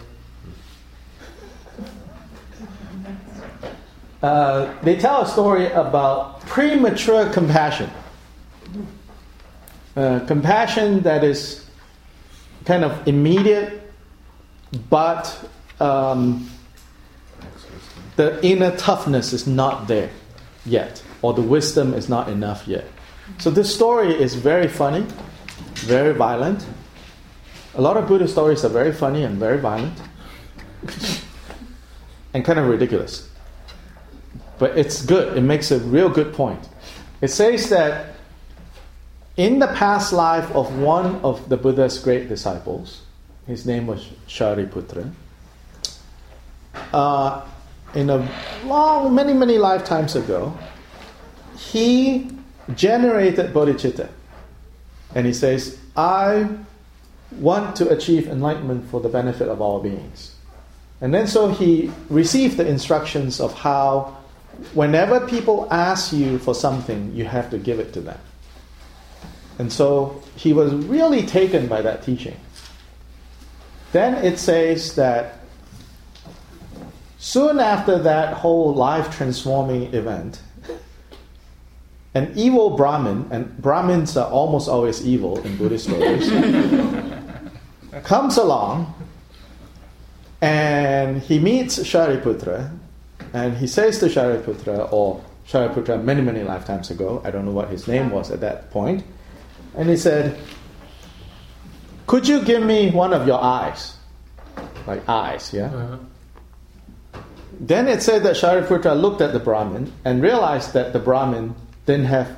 Uh, 4.22 4.72
they 4.82 4.96
tell 4.96 5.22
a 5.22 5.26
story 5.26 5.66
about 5.72 6.40
premature 6.42 7.28
compassion. 7.30 7.90
Uh, 9.96 10.20
compassion 10.26 11.00
that 11.00 11.24
is 11.24 11.66
kind 12.64 12.84
of 12.84 13.06
immediate, 13.08 13.92
but 14.88 15.50
um, 15.80 16.48
the 18.14 18.44
inner 18.46 18.74
toughness 18.76 19.32
is 19.32 19.46
not 19.46 19.88
there 19.88 20.10
yet, 20.64 21.02
or 21.20 21.34
the 21.34 21.42
wisdom 21.42 21.92
is 21.92 22.08
not 22.08 22.28
enough 22.28 22.68
yet. 22.68 22.84
So 23.38 23.50
this 23.50 23.74
story 23.74 24.14
is 24.14 24.36
very 24.36 24.68
funny, 24.68 25.04
very 25.74 26.14
violent. 26.14 26.64
A 27.74 27.80
lot 27.80 27.96
of 27.96 28.06
Buddhist 28.06 28.34
stories 28.34 28.64
are 28.64 28.68
very 28.68 28.92
funny 28.92 29.24
and 29.24 29.36
very 29.36 29.58
violent, 29.58 30.00
and 32.34 32.44
kind 32.44 32.58
of 32.60 32.68
ridiculous. 32.68 33.31
But 34.62 34.78
it's 34.78 35.04
good, 35.04 35.36
it 35.36 35.40
makes 35.40 35.72
a 35.72 35.80
real 35.80 36.08
good 36.08 36.32
point. 36.32 36.68
It 37.20 37.32
says 37.34 37.68
that 37.70 38.14
in 39.36 39.58
the 39.58 39.66
past 39.66 40.12
life 40.12 40.48
of 40.54 40.78
one 40.78 41.16
of 41.24 41.48
the 41.48 41.56
Buddha's 41.56 41.98
great 41.98 42.28
disciples, 42.28 43.02
his 43.48 43.66
name 43.66 43.88
was 43.88 44.08
Shariputra, 44.28 45.10
uh, 46.92 47.44
in 47.96 48.08
a 48.08 48.28
long, 48.64 49.12
many, 49.12 49.32
many 49.32 49.58
lifetimes 49.58 50.14
ago, 50.14 50.56
he 51.56 52.30
generated 52.76 53.52
bodhicitta. 53.52 54.10
And 55.16 55.26
he 55.26 55.32
says, 55.32 55.76
I 55.96 56.48
want 57.32 57.74
to 57.82 57.88
achieve 57.88 58.28
enlightenment 58.28 58.88
for 58.92 59.00
the 59.00 59.08
benefit 59.08 59.48
of 59.48 59.60
all 59.60 59.80
beings. 59.80 60.36
And 61.00 61.12
then 61.12 61.26
so 61.26 61.48
he 61.48 61.90
received 62.08 62.58
the 62.58 62.68
instructions 62.68 63.40
of 63.40 63.54
how, 63.54 64.21
whenever 64.74 65.26
people 65.26 65.68
ask 65.70 66.12
you 66.12 66.38
for 66.38 66.54
something, 66.54 67.14
you 67.14 67.24
have 67.24 67.50
to 67.50 67.58
give 67.58 67.78
it 67.78 67.92
to 67.94 68.00
them. 68.00 68.18
And 69.58 69.72
so 69.72 70.22
he 70.36 70.52
was 70.52 70.72
really 70.74 71.24
taken 71.26 71.66
by 71.68 71.82
that 71.82 72.02
teaching. 72.02 72.36
Then 73.92 74.24
it 74.24 74.38
says 74.38 74.94
that 74.96 75.40
soon 77.18 77.60
after 77.60 77.98
that 77.98 78.34
whole 78.34 78.74
life 78.74 79.14
transforming 79.14 79.92
event, 79.94 80.40
an 82.14 82.32
evil 82.34 82.70
Brahmin, 82.76 83.28
and 83.30 83.56
Brahmins 83.58 84.16
are 84.16 84.30
almost 84.30 84.68
always 84.68 85.06
evil 85.06 85.38
in 85.44 85.56
Buddhist 85.56 85.86
stories, 85.86 86.30
comes 88.04 88.36
along 88.36 88.94
and 90.42 91.22
he 91.22 91.38
meets 91.38 91.78
Shariputra 91.78 92.76
and 93.32 93.56
he 93.56 93.66
says 93.66 93.98
to 94.00 94.06
Shariputra, 94.06 94.92
or 94.92 95.22
Shariputra 95.46 96.02
many, 96.02 96.20
many 96.20 96.42
lifetimes 96.42 96.90
ago, 96.90 97.22
I 97.24 97.30
don't 97.30 97.44
know 97.44 97.52
what 97.52 97.68
his 97.68 97.88
name 97.88 98.10
was 98.10 98.30
at 98.30 98.40
that 98.40 98.70
point, 98.70 99.04
and 99.76 99.88
he 99.88 99.96
said, 99.96 100.38
Could 102.06 102.28
you 102.28 102.44
give 102.44 102.62
me 102.62 102.90
one 102.90 103.12
of 103.12 103.26
your 103.26 103.42
eyes? 103.42 103.96
Like 104.86 105.08
eyes, 105.08 105.52
yeah? 105.52 105.66
Uh-huh. 105.66 105.98
Then 107.60 107.86
it 107.86 108.02
said 108.02 108.24
that 108.24 108.34
Shariputra 108.36 109.00
looked 109.00 109.20
at 109.20 109.32
the 109.32 109.38
Brahmin 109.38 109.92
and 110.04 110.22
realized 110.22 110.72
that 110.72 110.92
the 110.92 110.98
Brahmin 110.98 111.54
didn't 111.86 112.06
have 112.06 112.36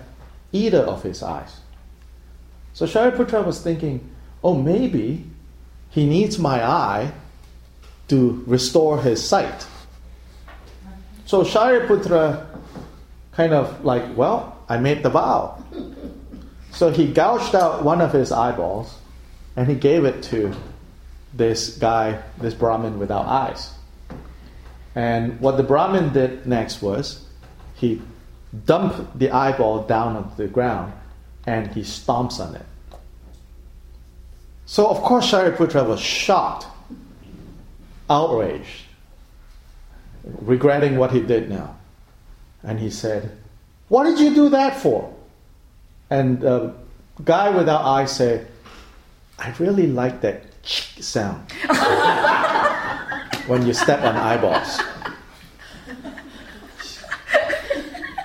either 0.52 0.80
of 0.80 1.02
his 1.02 1.22
eyes. 1.22 1.60
So 2.74 2.86
Shariputra 2.86 3.44
was 3.44 3.62
thinking, 3.62 4.10
oh, 4.42 4.54
maybe 4.54 5.24
he 5.90 6.06
needs 6.06 6.38
my 6.38 6.64
eye 6.64 7.12
to 8.08 8.42
restore 8.46 9.00
his 9.00 9.26
sight. 9.26 9.66
So 11.26 11.42
Shariputra 11.42 12.46
kind 13.32 13.52
of 13.52 13.84
like, 13.84 14.16
well, 14.16 14.58
I 14.68 14.78
made 14.78 15.02
the 15.02 15.10
vow. 15.10 15.62
So 16.72 16.90
he 16.90 17.06
gouged 17.06 17.54
out 17.54 17.84
one 17.84 18.00
of 18.00 18.12
his 18.12 18.32
eyeballs 18.32 18.98
and 19.56 19.68
he 19.68 19.74
gave 19.74 20.04
it 20.04 20.22
to 20.24 20.54
this 21.32 21.76
guy, 21.78 22.22
this 22.38 22.54
Brahmin 22.54 22.98
without 22.98 23.26
eyes. 23.26 23.72
And 24.94 25.40
what 25.40 25.56
the 25.56 25.62
Brahmin 25.62 26.12
did 26.12 26.46
next 26.46 26.82
was 26.82 27.24
he 27.74 28.02
dumped 28.66 29.18
the 29.18 29.30
eyeball 29.30 29.84
down 29.84 30.16
onto 30.16 30.36
the 30.36 30.46
ground 30.46 30.92
and 31.46 31.68
he 31.68 31.80
stomps 31.80 32.38
on 32.38 32.54
it. 32.54 32.66
So, 34.66 34.86
of 34.86 35.02
course, 35.02 35.30
Shariputra 35.30 35.86
was 35.86 36.00
shocked, 36.00 36.66
outraged, 38.08 38.83
regretting 40.24 40.96
what 40.96 41.12
he 41.12 41.20
did 41.20 41.50
now. 41.50 41.76
And 42.62 42.80
he 42.80 42.90
said, 42.90 43.36
What 43.88 44.04
did 44.04 44.18
you 44.18 44.34
do 44.34 44.48
that 44.50 44.80
for? 44.80 45.14
And 46.10 46.40
the 46.40 46.74
guy 47.24 47.50
without 47.50 47.82
eyes 47.84 48.14
said, 48.14 48.48
I 49.38 49.54
really 49.58 49.86
like 49.86 50.20
that 50.22 50.44
sound 50.64 51.50
when 53.46 53.66
you 53.66 53.74
step 53.74 54.02
on 54.02 54.16
eyeballs. 54.16 54.80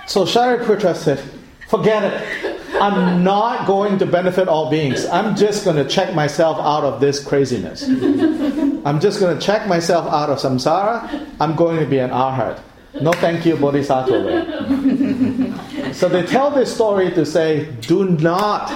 So 0.08 0.26
Shariputra 0.26 0.96
said, 0.96 1.24
Forget 1.68 2.04
it. 2.04 2.39
I'm 2.82 3.24
not 3.24 3.68
going 3.68 4.00
to 4.00 4.06
benefit 4.06 4.48
all 4.48 4.70
beings. 4.70 5.06
I'm 5.06 5.36
just 5.36 5.66
going 5.66 5.78
to 5.78 5.88
check 5.88 6.16
myself 6.16 6.58
out 6.58 6.84
of 6.84 7.02
this 7.02 7.24
craziness. 7.24 7.84
I'm 7.84 9.00
just 9.00 9.20
going 9.20 9.38
to 9.38 9.46
check 9.46 9.68
myself 9.68 10.08
out 10.08 10.30
of 10.30 10.40
samsara. 10.40 11.28
I'm 11.40 11.56
going 11.56 11.80
to 11.80 11.86
be 11.86 12.00
an 12.00 12.12
arhat. 12.12 12.62
No 13.02 13.14
thank 13.14 13.46
you, 13.46 13.56
Bodhisattva 13.56 15.70
so 15.94 16.08
they 16.08 16.24
tell 16.24 16.52
this 16.52 16.74
story 16.74 17.12
to 17.12 17.26
say, 17.26 17.72
do 17.82 18.10
not 18.10 18.70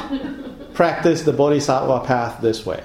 practice 0.73 1.21
the 1.21 1.33
Bodhisattva 1.33 2.05
path 2.05 2.41
this 2.41 2.65
way. 2.65 2.83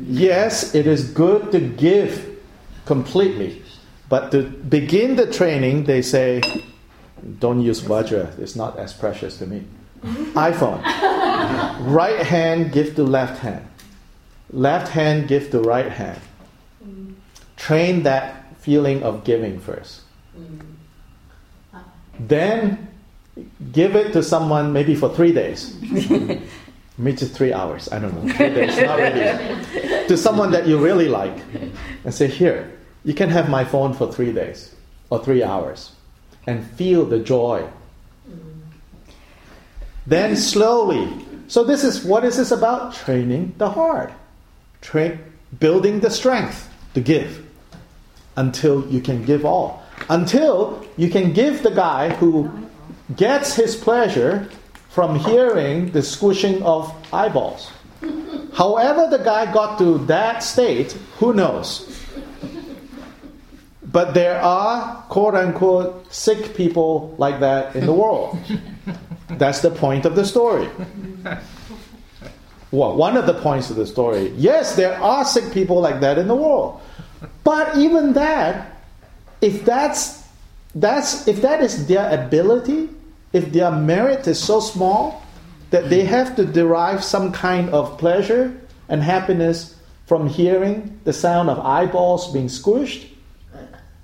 Yes, 0.00 0.74
it 0.74 0.86
is 0.86 1.10
good 1.10 1.52
to 1.52 1.60
give 1.60 2.38
completely, 2.84 3.62
but 4.08 4.30
to 4.32 4.42
begin 4.42 5.16
the 5.16 5.30
training, 5.30 5.84
they 5.84 6.02
say, 6.02 6.42
don't 7.38 7.60
use 7.60 7.80
Vajra, 7.80 8.38
it's 8.38 8.56
not 8.56 8.78
as 8.78 8.92
precious 8.92 9.38
to 9.38 9.46
me. 9.46 9.64
iPhone. 10.02 10.82
right 11.92 12.20
hand, 12.20 12.72
give 12.72 12.94
to 12.96 13.02
left 13.02 13.40
hand. 13.40 13.66
Left 14.50 14.88
hand, 14.88 15.28
give 15.28 15.50
to 15.50 15.60
right 15.60 15.90
hand. 15.90 16.20
Train 17.56 18.02
that 18.04 18.56
feeling 18.58 19.02
of 19.02 19.24
giving 19.24 19.60
first. 19.60 20.02
Then 22.18 22.88
give 23.72 23.94
it 23.94 24.12
to 24.12 24.22
someone 24.22 24.72
maybe 24.72 24.94
for 24.94 25.14
three 25.14 25.32
days. 25.32 25.76
maybe 26.98 27.16
just 27.16 27.34
three 27.34 27.52
hours. 27.52 27.88
I 27.92 27.98
don't 27.98 28.14
know. 28.14 28.32
Three 28.34 28.50
days, 28.50 28.76
not 28.78 28.98
really. 28.98 30.06
to 30.08 30.16
someone 30.16 30.50
that 30.52 30.66
you 30.66 30.78
really 30.78 31.08
like, 31.08 31.36
and 32.04 32.12
say, 32.12 32.26
"Here, 32.26 32.72
you 33.04 33.14
can 33.14 33.28
have 33.30 33.48
my 33.48 33.64
phone 33.64 33.94
for 33.94 34.10
three 34.12 34.32
days 34.32 34.74
or 35.10 35.22
three 35.22 35.42
hours, 35.42 35.92
and 36.46 36.66
feel 36.72 37.04
the 37.04 37.18
joy." 37.18 37.68
Then 40.08 40.36
slowly. 40.36 41.06
So 41.48 41.64
this 41.64 41.84
is 41.84 42.02
what 42.02 42.24
is 42.24 42.38
this 42.38 42.50
about? 42.50 42.94
Training 42.94 43.52
the 43.58 43.68
heart, 43.68 44.10
train, 44.80 45.18
building 45.60 46.00
the 46.00 46.10
strength 46.10 46.66
to 46.94 47.00
give 47.00 47.44
until 48.36 48.88
you 48.88 49.02
can 49.02 49.22
give 49.26 49.44
all. 49.44 49.82
Until 50.08 50.82
you 50.96 51.10
can 51.10 51.34
give 51.34 51.62
the 51.62 51.70
guy 51.70 52.08
who 52.14 52.50
gets 53.16 53.54
his 53.54 53.76
pleasure 53.76 54.48
from 54.88 55.18
hearing 55.18 55.92
the 55.92 56.02
squishing 56.02 56.62
of 56.62 56.88
eyeballs. 57.12 57.70
However, 58.54 59.08
the 59.10 59.22
guy 59.22 59.52
got 59.52 59.78
to 59.78 59.98
that 60.06 60.42
state, 60.42 60.92
who 61.18 61.34
knows? 61.34 61.84
But 63.84 64.14
there 64.14 64.40
are 64.40 65.04
quote 65.10 65.34
unquote 65.34 66.10
sick 66.12 66.56
people 66.56 67.14
like 67.18 67.40
that 67.40 67.76
in 67.76 67.84
the 67.84 67.92
world. 67.92 68.38
That's 69.30 69.60
the 69.60 69.70
point 69.70 70.06
of 70.06 70.16
the 70.16 70.24
story. 70.24 70.68
Well, 72.70 72.96
one 72.96 73.16
of 73.16 73.26
the 73.26 73.34
points 73.34 73.70
of 73.70 73.76
the 73.76 73.86
story. 73.86 74.28
Yes, 74.36 74.76
there 74.76 75.00
are 75.00 75.24
sick 75.24 75.52
people 75.52 75.80
like 75.80 76.00
that 76.00 76.18
in 76.18 76.28
the 76.28 76.34
world. 76.34 76.80
But 77.42 77.76
even 77.78 78.12
that, 78.12 78.76
if 79.40 79.64
that's 79.64 80.26
that's 80.74 81.26
if 81.26 81.40
that 81.42 81.62
is 81.62 81.86
their 81.86 82.12
ability, 82.12 82.90
if 83.32 83.52
their 83.52 83.70
merit 83.70 84.26
is 84.26 84.38
so 84.38 84.60
small 84.60 85.22
that 85.70 85.88
they 85.88 86.04
have 86.04 86.36
to 86.36 86.44
derive 86.44 87.02
some 87.02 87.32
kind 87.32 87.70
of 87.70 87.96
pleasure 87.98 88.54
and 88.88 89.02
happiness 89.02 89.74
from 90.06 90.28
hearing 90.28 91.00
the 91.04 91.12
sound 91.12 91.48
of 91.48 91.58
eyeballs 91.60 92.32
being 92.32 92.48
squished, 92.48 93.08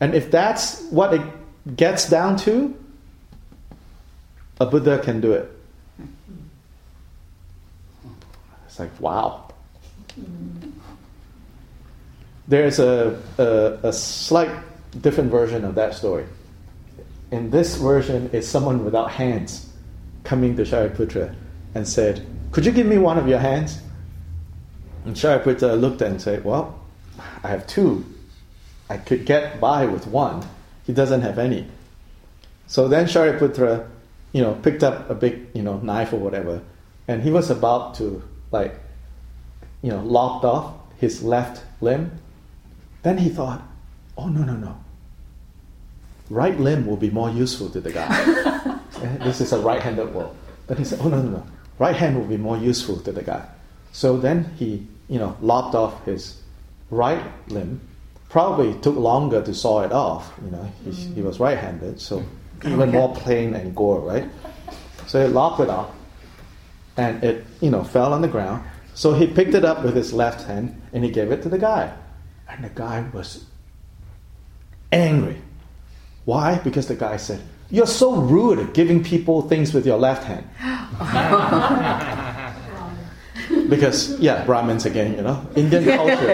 and 0.01 0.15
if 0.15 0.31
that's 0.31 0.83
what 0.89 1.13
it 1.13 1.23
gets 1.77 2.09
down 2.09 2.37
to, 2.37 2.75
a 4.61 4.67
Buddha 4.67 4.99
can 4.99 5.21
do 5.21 5.33
it. 5.33 5.51
It's 8.67 8.79
like, 8.79 9.01
wow. 9.01 9.53
There's 12.47 12.79
a, 12.79 13.21
a, 13.39 13.89
a 13.89 13.93
slight 13.93 14.51
different 15.01 15.31
version 15.31 15.65
of 15.65 15.75
that 15.77 15.95
story. 15.95 16.27
In 17.31 17.51
this 17.51 17.77
version, 17.77 18.31
it's 18.33 18.47
someone 18.47 18.85
without 18.85 19.11
hands 19.11 19.73
coming 20.25 20.57
to 20.57 20.63
Shariputra 20.63 21.35
and 21.75 21.87
said, 21.87 22.27
Could 22.53 22.67
you 22.67 22.73
give 22.73 22.87
me 22.87 22.99
one 22.99 23.19
of 23.19 23.29
your 23.29 23.39
hands? 23.39 23.81
And 25.05 25.17
Shariputra 25.17 25.81
looked 25.81 26.03
at 26.03 26.11
and 26.11 26.21
said, 26.21 26.45
Well, 26.45 26.79
I 27.43 27.49
have 27.49 27.67
two. 27.67 28.05
I 28.89 28.99
could 28.99 29.25
get 29.27 29.61
by 29.61 29.87
with 29.87 30.07
one. 30.07 30.47
He 30.85 30.93
doesn't 30.93 31.23
have 31.23 31.39
any. 31.39 31.67
So 32.67 32.89
then 32.89 33.07
Shariputra, 33.07 33.89
you 34.35 34.43
know, 34.43 34.53
picked 34.63 34.83
up 34.83 35.09
a 35.09 35.15
big, 35.15 35.47
you 35.55 35.63
know, 35.63 35.79
knife 35.79 36.13
or 36.13 36.17
whatever, 36.17 36.61
and 37.07 37.23
he 37.23 37.31
was 37.31 37.51
about 37.51 37.95
to 37.95 38.21
like, 38.51 38.75
you 39.81 39.91
know, 39.91 40.03
lopped 40.03 40.45
off 40.45 40.75
his 40.99 41.23
left 41.23 41.65
limb. 41.81 42.11
Then 43.03 43.17
he 43.17 43.29
thought, 43.29 43.63
oh 44.19 44.29
no 44.29 44.43
no 44.43 44.57
no. 44.57 44.77
Right 46.29 46.59
limb 46.59 46.85
will 46.85 46.97
be 46.97 47.11
more 47.11 47.31
useful 47.31 47.71
to 47.71 47.81
the 47.81 47.93
guy. 47.93 48.71
Eh, 49.03 49.17
this 49.25 49.41
is 49.41 49.53
a 49.53 49.59
right-handed 49.59 50.15
world. 50.15 50.37
Then 50.69 50.77
he 50.79 50.85
said, 50.85 51.01
oh 51.03 51.09
no 51.09 51.21
no 51.21 51.29
no. 51.29 51.47
Right 51.81 51.97
hand 51.97 52.17
will 52.17 52.29
be 52.29 52.37
more 52.37 52.57
useful 52.57 52.97
to 53.01 53.11
the 53.11 53.25
guy. 53.25 53.45
So 53.91 54.17
then 54.17 54.55
he, 54.57 54.87
you 55.09 55.19
know, 55.19 55.37
lopped 55.43 55.75
off 55.75 56.05
his 56.05 56.41
right 56.91 57.21
limb. 57.49 57.81
Probably 58.29 58.73
took 58.81 58.95
longer 58.95 59.43
to 59.43 59.53
saw 59.53 59.83
it 59.83 59.91
off. 59.91 60.33
You 60.45 60.53
know, 60.53 60.73
he, 60.85 60.93
he 60.93 61.23
was 61.23 61.41
right-handed, 61.41 62.01
so 62.01 62.21
mm. 62.21 62.27
Even 62.65 62.91
more 62.91 63.15
plain 63.15 63.55
and 63.55 63.75
gore, 63.75 64.01
right? 64.01 64.29
So 65.07 65.25
he 65.25 65.33
lopped 65.33 65.61
it 65.61 65.69
off, 65.69 65.91
and 66.97 67.23
it, 67.23 67.45
you 67.61 67.71
know, 67.71 67.85
fell 67.85 68.13
on 68.13 68.23
the 68.23 68.29
ground. 68.29 68.65
So 68.95 69.13
he 69.13 69.27
picked 69.27 69.55
it 69.55 69.65
up 69.65 69.83
with 69.83 69.97
his 69.97 70.13
left 70.13 70.47
hand 70.47 70.81
and 70.93 71.03
he 71.03 71.11
gave 71.11 71.33
it 71.33 71.43
to 71.43 71.49
the 71.49 71.59
guy, 71.59 71.93
and 72.49 72.65
the 72.65 72.71
guy 72.71 73.05
was 73.13 73.45
angry. 74.93 75.43
Why? 76.25 76.59
Because 76.59 76.87
the 76.87 76.95
guy 76.95 77.17
said, 77.17 77.43
"You're 77.71 77.87
so 77.87 78.15
rude 78.15 78.59
at 78.59 78.73
giving 78.73 79.03
people 79.03 79.43
things 79.43 79.75
with 79.75 79.85
your 79.85 79.99
left 79.99 80.25
hand." 80.25 80.49
because 83.69 84.19
yeah, 84.21 84.45
Brahmins 84.45 84.85
again, 84.87 85.15
you 85.15 85.23
know, 85.23 85.45
Indian 85.57 85.85
culture. 85.97 86.33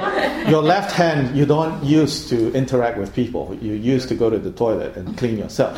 your 0.48 0.62
left 0.62 0.92
hand 0.92 1.36
you 1.36 1.46
don't 1.46 1.82
use 1.84 2.28
to 2.28 2.52
interact 2.54 2.98
with 2.98 3.14
people. 3.14 3.56
You 3.60 3.74
use 3.74 4.06
to 4.06 4.14
go 4.14 4.30
to 4.30 4.38
the 4.38 4.50
toilet 4.52 4.96
and 4.96 5.16
clean 5.16 5.38
yourself. 5.38 5.76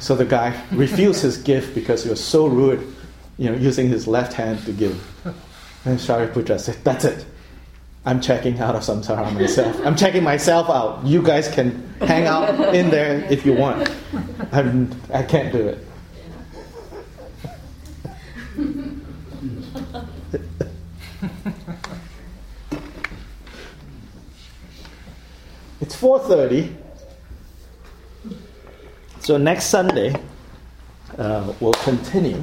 So 0.00 0.14
the 0.14 0.24
guy 0.24 0.60
refused 0.72 1.22
his 1.22 1.36
gift 1.36 1.74
because 1.74 2.04
he 2.04 2.10
was 2.10 2.22
so 2.22 2.46
rude, 2.46 2.80
you 3.36 3.50
know, 3.50 3.56
using 3.56 3.88
his 3.88 4.06
left 4.06 4.32
hand 4.32 4.64
to 4.66 4.72
give. 4.72 4.96
And 5.84 5.98
Shariputra 5.98 6.58
said, 6.60 6.76
"That's 6.84 7.04
it. 7.04 7.24
I'm 8.04 8.20
checking 8.20 8.58
out 8.60 8.74
of 8.74 8.82
samsara 8.82 9.32
myself. 9.34 9.78
I'm 9.84 9.96
checking 9.96 10.22
myself 10.22 10.68
out. 10.70 11.04
You 11.04 11.22
guys 11.22 11.48
can 11.48 11.88
hang 12.00 12.26
out 12.26 12.74
in 12.74 12.90
there 12.90 13.26
if 13.30 13.44
you 13.44 13.52
want. 13.54 13.90
I'm, 14.52 14.90
I 15.12 15.22
can't 15.22 15.52
do 15.52 15.66
it." 15.68 15.87
It's 25.80 25.94
4:30. 25.94 26.74
So 29.20 29.36
next 29.36 29.66
Sunday, 29.66 30.12
uh, 31.16 31.52
we'll 31.60 31.72
continue 31.84 32.42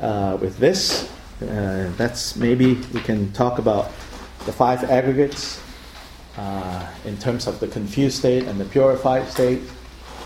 uh, 0.00 0.36
with 0.38 0.58
this. 0.58 1.10
Uh, 1.40 1.90
that's 1.96 2.36
maybe 2.36 2.74
we 2.92 3.00
can 3.00 3.32
talk 3.32 3.58
about 3.58 3.86
the 4.44 4.52
five 4.52 4.84
aggregates 4.90 5.62
uh, 6.36 6.86
in 7.06 7.16
terms 7.16 7.46
of 7.46 7.58
the 7.58 7.68
confused 7.68 8.18
state 8.18 8.44
and 8.44 8.60
the 8.60 8.66
purified 8.66 9.26
state, 9.26 9.62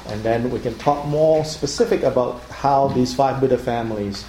and 0.08 0.20
then 0.24 0.50
we 0.50 0.58
can 0.58 0.74
talk 0.78 1.06
more 1.06 1.44
specific 1.44 2.02
about 2.02 2.42
how 2.50 2.88
these 2.88 3.14
five 3.14 3.40
Buddha 3.40 3.58
families, 3.58 4.24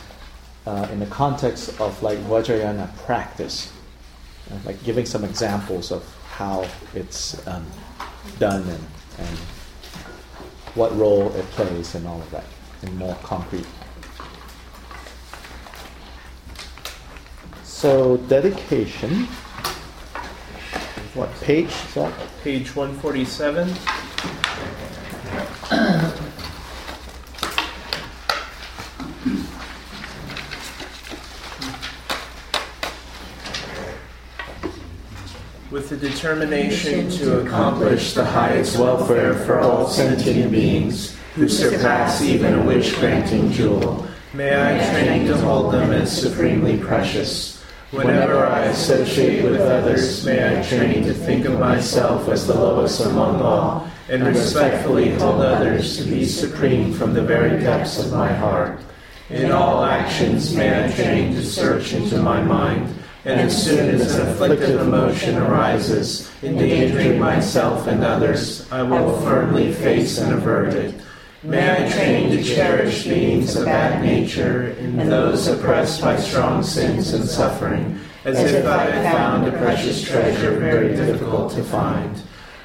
uh, 0.66 0.88
in 0.92 1.00
the 1.00 1.06
context 1.08 1.80
of 1.80 2.02
like 2.02 2.18
Vajrayana 2.20 2.96
practice, 3.06 3.72
uh, 4.52 4.58
like 4.66 4.84
giving 4.84 5.06
some 5.06 5.24
examples 5.24 5.92
of 5.92 6.04
how 6.32 6.68
it's 6.94 7.46
um, 7.48 7.66
done 8.40 8.62
and, 8.62 8.86
and 9.20 9.38
what 10.76 10.96
role 10.98 11.34
it 11.36 11.46
plays 11.52 11.96
and 11.96 12.08
all 12.08 12.20
of 12.20 12.32
that 12.32 12.44
in 12.84 12.98
more 12.98 13.16
concrete. 13.24 13.66
So 17.64 18.18
dedication. 18.18 19.28
What 21.14 21.34
page 21.42 21.68
is 21.68 21.94
that? 21.94 22.14
Page 22.44 22.76
147. 22.76 23.70
The 35.96 36.10
determination 36.10 37.10
to 37.10 37.40
accomplish 37.40 38.14
the 38.14 38.26
highest 38.26 38.78
welfare 38.78 39.34
for 39.34 39.62
all 39.62 39.88
sentient 39.88 40.52
beings 40.52 41.16
who 41.36 41.48
surpass 41.48 42.22
even 42.22 42.54
a 42.54 42.64
wish 42.66 42.94
granting 42.96 43.50
jewel. 43.52 44.06
May 44.34 44.52
I 44.52 44.92
train 44.92 45.26
to 45.28 45.38
hold 45.38 45.74
them 45.74 45.94
as 45.94 46.22
supremely 46.22 46.78
precious. 46.78 47.64
Whenever 47.92 48.46
I 48.46 48.66
associate 48.66 49.44
with 49.46 49.62
others, 49.62 50.26
may 50.26 50.60
I 50.60 50.64
train 50.64 51.04
to 51.04 51.14
think 51.14 51.46
of 51.46 51.60
myself 51.60 52.28
as 52.28 52.46
the 52.46 52.56
lowest 52.56 53.00
among 53.00 53.42
all, 53.42 53.90
and 54.10 54.26
respectfully 54.26 55.12
hold 55.12 55.42
others 55.42 55.98
to 55.98 56.04
be 56.04 56.26
supreme 56.26 56.92
from 56.92 57.14
the 57.14 57.24
very 57.24 57.58
depths 57.62 58.00
of 58.00 58.12
my 58.12 58.34
heart. 58.34 58.82
In 59.30 59.52
all 59.52 59.86
actions, 59.86 60.54
may 60.54 60.84
I 60.84 60.92
train 60.92 61.34
to 61.36 61.44
search 61.44 61.94
into 61.94 62.18
my 62.22 62.42
mind 62.42 62.94
and 63.26 63.42
as 63.42 63.66
soon 63.66 63.90
as 63.90 64.16
an 64.16 64.28
afflictive 64.28 64.80
emotion 64.80 65.36
arises, 65.38 66.32
endangering 66.44 67.20
myself 67.20 67.88
and 67.88 68.04
others, 68.04 68.72
I 68.72 68.84
will 68.84 69.20
firmly 69.22 69.74
face 69.74 70.20
and 70.20 70.32
avert 70.32 70.76
it. 70.76 70.94
May 71.42 71.86
I 71.86 71.90
train 71.90 72.30
to 72.30 72.44
cherish 72.44 73.04
beings 73.06 73.56
of 73.56 73.66
that 73.66 74.04
nature 74.04 74.76
and 74.80 75.12
those 75.12 75.48
oppressed 75.48 76.02
by 76.02 76.18
strong 76.18 76.62
sins 76.62 77.14
and 77.14 77.28
suffering, 77.28 78.00
as 78.26 78.40
if 78.40 78.66
I 78.66 78.86
had 78.86 79.12
found 79.12 79.48
a 79.48 79.58
precious 79.58 80.04
treasure 80.04 80.60
very 80.60 80.96
difficult 80.96 81.52
to 81.54 81.64
find. 81.64 82.16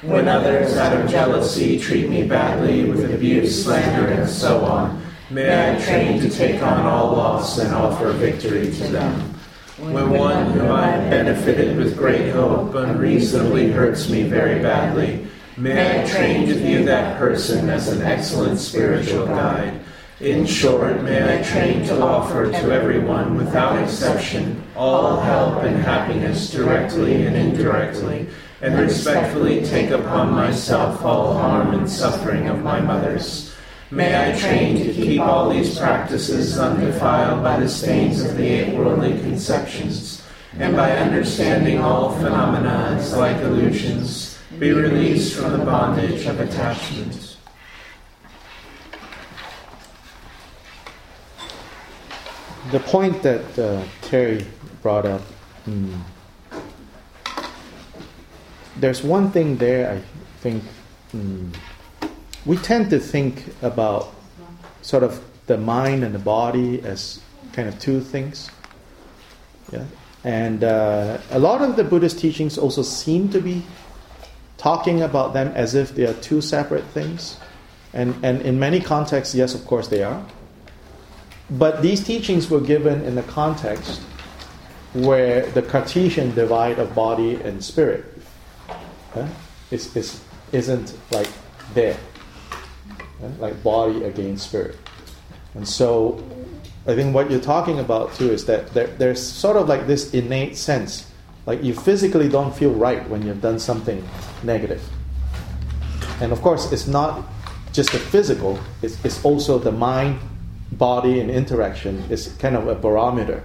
When 0.02 0.28
others, 0.28 0.76
out 0.76 0.96
of 0.96 1.10
jealousy, 1.10 1.78
treat 1.78 2.08
me 2.08 2.24
badly 2.26 2.84
with 2.84 3.14
abuse, 3.14 3.64
slander, 3.64 4.08
and 4.08 4.28
so 4.28 4.64
on, 4.64 5.02
may 5.30 5.74
I 5.74 5.80
train 5.82 6.20
to 6.20 6.28
take 6.28 6.62
on 6.62 6.86
all 6.86 7.12
loss 7.12 7.58
and 7.58 7.74
offer 7.74 8.12
victory 8.12 8.70
to 8.72 8.88
them. 8.88 9.39
When 9.80 10.10
one 10.10 10.52
whom 10.52 10.70
I 10.70 10.88
have 10.88 11.10
benefited 11.10 11.78
with 11.78 11.96
great 11.96 12.32
hope 12.32 12.74
unreasonably 12.74 13.72
hurts 13.72 14.10
me 14.10 14.24
very 14.24 14.60
badly, 14.60 15.26
may 15.56 16.02
I 16.02 16.06
train 16.06 16.46
to 16.48 16.54
view 16.54 16.84
that 16.84 17.18
person 17.18 17.70
as 17.70 17.88
an 17.88 18.02
excellent 18.02 18.58
spiritual 18.58 19.24
guide. 19.24 19.80
In 20.20 20.44
short, 20.44 21.02
may 21.02 21.38
I 21.38 21.42
train 21.42 21.86
to 21.86 22.02
offer 22.02 22.52
to 22.52 22.70
everyone, 22.70 23.38
without 23.38 23.82
exception, 23.82 24.62
all 24.76 25.18
help 25.18 25.62
and 25.62 25.78
happiness 25.78 26.50
directly 26.50 27.24
and 27.24 27.34
indirectly, 27.34 28.26
and 28.60 28.78
respectfully 28.78 29.64
take 29.64 29.88
upon 29.88 30.32
myself 30.32 31.02
all 31.02 31.32
harm 31.32 31.72
and 31.72 31.88
suffering 31.88 32.48
of 32.48 32.62
my 32.62 32.80
mothers. 32.80 33.49
May 33.92 34.14
I 34.14 34.38
train 34.38 34.76
to 34.76 34.92
keep 34.92 35.20
all 35.20 35.50
these 35.50 35.76
practices 35.76 36.56
undefiled 36.56 37.42
by 37.42 37.58
the 37.58 37.68
stains 37.68 38.22
of 38.22 38.36
the 38.36 38.46
eight 38.46 38.76
worldly 38.76 39.18
conceptions, 39.18 40.24
and 40.56 40.76
by 40.76 40.92
understanding 40.92 41.80
all 41.80 42.12
phenomena 42.12 42.94
as 42.96 43.16
like 43.16 43.38
illusions, 43.38 44.38
be 44.60 44.70
released 44.70 45.36
from 45.36 45.58
the 45.58 45.64
bondage 45.64 46.24
of 46.26 46.38
attachment. 46.38 47.36
The 52.70 52.78
point 52.78 53.20
that 53.24 53.58
uh, 53.58 53.82
Terry 54.02 54.46
brought 54.82 55.04
up, 55.04 55.22
mm, 55.66 56.00
there's 58.76 59.02
one 59.02 59.32
thing 59.32 59.56
there 59.56 59.90
I 59.90 60.00
think 60.38 60.62
mm, 61.12 61.52
we 62.46 62.56
tend 62.56 62.90
to 62.90 62.98
think 62.98 63.44
about 63.62 64.14
sort 64.82 65.02
of 65.02 65.22
the 65.46 65.58
mind 65.58 66.04
and 66.04 66.14
the 66.14 66.18
body 66.18 66.80
as 66.82 67.20
kind 67.52 67.68
of 67.68 67.78
two 67.78 68.00
things. 68.00 68.50
Yeah? 69.72 69.84
And 70.24 70.64
uh, 70.64 71.18
a 71.30 71.38
lot 71.38 71.62
of 71.62 71.76
the 71.76 71.84
Buddhist 71.84 72.18
teachings 72.18 72.58
also 72.58 72.82
seem 72.82 73.28
to 73.30 73.40
be 73.40 73.62
talking 74.58 75.02
about 75.02 75.32
them 75.32 75.48
as 75.48 75.74
if 75.74 75.94
they 75.94 76.06
are 76.06 76.14
two 76.14 76.40
separate 76.40 76.84
things. 76.84 77.38
And, 77.92 78.14
and 78.22 78.42
in 78.42 78.58
many 78.58 78.80
contexts, 78.80 79.34
yes, 79.34 79.54
of 79.54 79.64
course 79.66 79.88
they 79.88 80.02
are. 80.02 80.24
But 81.50 81.82
these 81.82 82.04
teachings 82.04 82.48
were 82.48 82.60
given 82.60 83.02
in 83.02 83.14
the 83.14 83.22
context 83.24 84.00
where 84.92 85.46
the 85.46 85.62
Cartesian 85.62 86.34
divide 86.34 86.78
of 86.78 86.94
body 86.94 87.36
and 87.36 87.64
spirit 87.64 88.04
uh, 89.14 89.26
is, 89.70 89.96
is, 89.96 90.22
isn't 90.52 90.96
like 91.10 91.28
there, 91.74 91.96
like 93.38 93.62
body 93.62 94.04
against 94.04 94.48
spirit. 94.48 94.76
And 95.54 95.66
so 95.66 96.22
I 96.86 96.94
think 96.94 97.14
what 97.14 97.30
you're 97.30 97.40
talking 97.40 97.78
about 97.78 98.14
too 98.14 98.30
is 98.30 98.46
that 98.46 98.72
there, 98.72 98.86
there's 98.86 99.20
sort 99.20 99.56
of 99.56 99.68
like 99.68 99.86
this 99.86 100.14
innate 100.14 100.56
sense, 100.56 101.10
like 101.46 101.62
you 101.62 101.74
physically 101.74 102.28
don't 102.28 102.54
feel 102.54 102.72
right 102.72 103.06
when 103.08 103.26
you've 103.26 103.42
done 103.42 103.58
something 103.58 104.06
negative. 104.42 104.82
And 106.20 106.32
of 106.32 106.40
course, 106.42 106.72
it's 106.72 106.86
not 106.86 107.24
just 107.72 107.92
the 107.92 107.98
physical, 107.98 108.58
it's, 108.82 109.02
it's 109.04 109.24
also 109.24 109.58
the 109.58 109.72
mind 109.72 110.18
body 110.72 111.20
and 111.20 111.30
interaction 111.30 111.98
is 112.10 112.28
kind 112.38 112.56
of 112.56 112.68
a 112.68 112.74
barometer. 112.74 113.42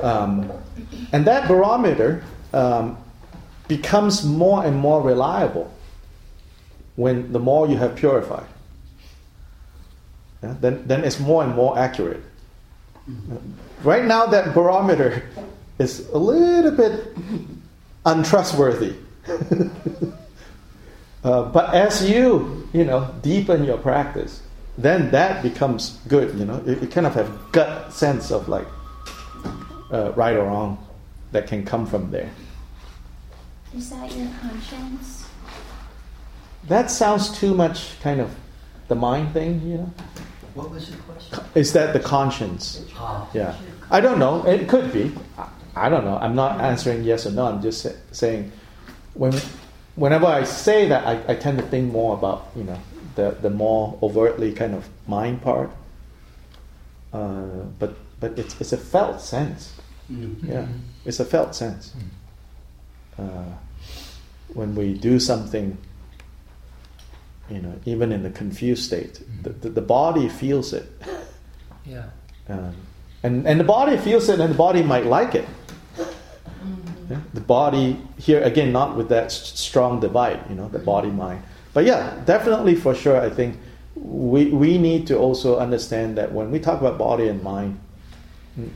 Um, 0.00 0.50
and 1.12 1.26
that 1.26 1.48
barometer 1.48 2.24
um, 2.52 2.96
becomes 3.68 4.24
more 4.24 4.64
and 4.64 4.76
more 4.76 5.02
reliable 5.02 5.72
when 7.00 7.32
the 7.32 7.38
more 7.38 7.66
you 7.66 7.78
have 7.78 7.96
purified. 7.96 8.46
Yeah? 10.42 10.54
Then, 10.60 10.86
then 10.86 11.02
it's 11.02 11.18
more 11.18 11.42
and 11.42 11.54
more 11.54 11.78
accurate. 11.78 12.22
Right 13.82 14.04
now, 14.04 14.26
that 14.26 14.52
barometer 14.52 15.22
is 15.78 16.06
a 16.10 16.18
little 16.18 16.72
bit 16.72 17.16
untrustworthy. 18.04 18.96
uh, 21.24 21.42
but 21.50 21.74
as 21.74 22.08
you, 22.08 22.68
you 22.74 22.84
know, 22.84 23.12
deepen 23.22 23.64
your 23.64 23.78
practice, 23.78 24.42
then 24.76 25.10
that 25.10 25.42
becomes 25.42 25.98
good. 26.06 26.38
You 26.38 26.44
know, 26.44 26.62
you, 26.66 26.80
you 26.80 26.86
kind 26.86 27.06
of 27.06 27.14
have 27.14 27.32
gut 27.50 27.94
sense 27.94 28.30
of 28.30 28.46
like 28.46 28.66
uh, 29.90 30.12
right 30.12 30.36
or 30.36 30.44
wrong 30.44 30.86
that 31.32 31.46
can 31.46 31.64
come 31.64 31.86
from 31.86 32.10
there. 32.10 32.30
Is 33.74 33.88
that 33.88 34.14
your 34.14 34.28
conscience? 34.40 35.19
That 36.68 36.90
sounds 36.90 37.30
too 37.38 37.54
much 37.54 37.98
kind 38.00 38.20
of 38.20 38.30
the 38.88 38.94
mind 38.94 39.32
thing, 39.32 39.60
you 39.62 39.78
know. 39.78 39.92
What 40.54 40.70
was 40.70 40.90
the 40.90 40.96
question? 40.98 41.38
Is 41.54 41.72
that 41.72 41.92
the 41.92 42.00
conscience? 42.00 42.84
Ah. 42.96 43.28
Yeah, 43.32 43.54
I 43.90 44.00
don't 44.00 44.18
know. 44.18 44.44
It 44.46 44.68
could 44.68 44.92
be. 44.92 45.12
I, 45.38 45.48
I 45.76 45.88
don't 45.88 46.04
know. 46.04 46.18
I'm 46.18 46.34
not 46.34 46.60
answering 46.60 47.04
yes 47.04 47.26
or 47.26 47.30
no. 47.30 47.46
I'm 47.46 47.62
just 47.62 47.82
sa- 47.82 47.96
saying 48.12 48.50
when 49.14 49.32
whenever 49.94 50.26
I 50.26 50.44
say 50.44 50.88
that, 50.88 51.06
I, 51.06 51.32
I 51.32 51.36
tend 51.36 51.58
to 51.58 51.64
think 51.64 51.92
more 51.92 52.14
about 52.14 52.48
you 52.56 52.64
know 52.64 52.78
the, 53.14 53.30
the 53.40 53.50
more 53.50 53.96
overtly 54.02 54.52
kind 54.52 54.74
of 54.74 54.88
mind 55.06 55.42
part. 55.42 55.70
Uh, 57.12 57.64
but 57.78 57.94
but 58.20 58.38
it's, 58.38 58.60
it's 58.60 58.72
a 58.72 58.76
felt 58.76 59.20
sense. 59.20 59.72
Mm-hmm. 60.10 60.50
Yeah, 60.50 60.66
it's 61.04 61.20
a 61.20 61.24
felt 61.24 61.54
sense. 61.54 61.94
Uh, 63.18 63.44
when 64.54 64.74
we 64.74 64.94
do 64.94 65.20
something, 65.20 65.78
you 67.50 67.60
know, 67.60 67.74
even 67.84 68.12
in 68.12 68.22
the 68.22 68.30
confused 68.30 68.84
state, 68.84 69.20
the, 69.42 69.50
the, 69.50 69.70
the 69.70 69.80
body 69.80 70.28
feels 70.28 70.72
it. 70.72 70.86
Yeah. 71.84 72.04
Um, 72.48 72.74
and, 73.22 73.46
and 73.46 73.60
the 73.60 73.64
body 73.64 73.96
feels 73.96 74.28
it, 74.28 74.40
and 74.40 74.52
the 74.52 74.56
body 74.56 74.82
might 74.82 75.06
like 75.06 75.34
it. 75.34 75.46
Yeah? 77.10 77.20
The 77.34 77.40
body, 77.40 78.00
here 78.18 78.40
again, 78.42 78.72
not 78.72 78.96
with 78.96 79.08
that 79.08 79.24
s- 79.24 79.58
strong 79.58 80.00
divide, 80.00 80.48
you 80.48 80.54
know, 80.54 80.68
the 80.68 80.78
body 80.78 81.10
mind. 81.10 81.42
But 81.74 81.84
yeah, 81.84 82.20
definitely 82.24 82.76
for 82.76 82.94
sure, 82.94 83.20
I 83.20 83.30
think 83.30 83.58
we, 83.96 84.46
we 84.46 84.78
need 84.78 85.08
to 85.08 85.18
also 85.18 85.58
understand 85.58 86.16
that 86.18 86.32
when 86.32 86.50
we 86.50 86.60
talk 86.60 86.80
about 86.80 86.98
body 86.98 87.28
and 87.28 87.42
mind, 87.42 87.80
mm, 88.58 88.70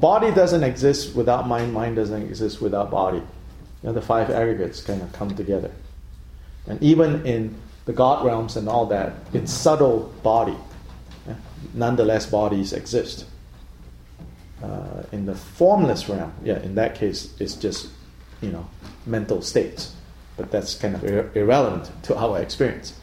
body 0.00 0.30
doesn't 0.32 0.64
exist 0.64 1.14
without 1.14 1.46
mind, 1.46 1.72
mind 1.74 1.96
doesn't 1.96 2.22
exist 2.22 2.62
without 2.62 2.90
body. 2.90 3.18
You 3.18 3.88
know, 3.88 3.92
the 3.92 4.02
five 4.02 4.30
aggregates 4.30 4.80
kind 4.80 5.02
of 5.02 5.12
come 5.12 5.34
together. 5.36 5.70
And 6.66 6.82
even 6.82 7.26
in 7.26 7.54
the 7.90 7.96
God 7.96 8.24
realms 8.24 8.56
and 8.56 8.68
all 8.68 8.86
that, 8.86 9.14
it's 9.32 9.52
subtle 9.52 10.12
body. 10.22 10.56
Nonetheless, 11.74 12.24
bodies 12.26 12.72
exist. 12.72 13.26
Uh, 14.62 15.02
in 15.10 15.26
the 15.26 15.34
formless 15.34 16.08
realm, 16.08 16.32
yeah, 16.44 16.60
in 16.62 16.76
that 16.76 16.94
case, 16.94 17.34
it's 17.40 17.54
just, 17.54 17.88
you 18.40 18.52
know, 18.52 18.64
mental 19.06 19.42
states. 19.42 19.92
But 20.36 20.52
that's 20.52 20.76
kind 20.76 20.94
of 20.94 21.02
ir- 21.04 21.30
irrelevant 21.34 21.90
to 22.04 22.16
our 22.16 22.38
experience. 22.40 22.94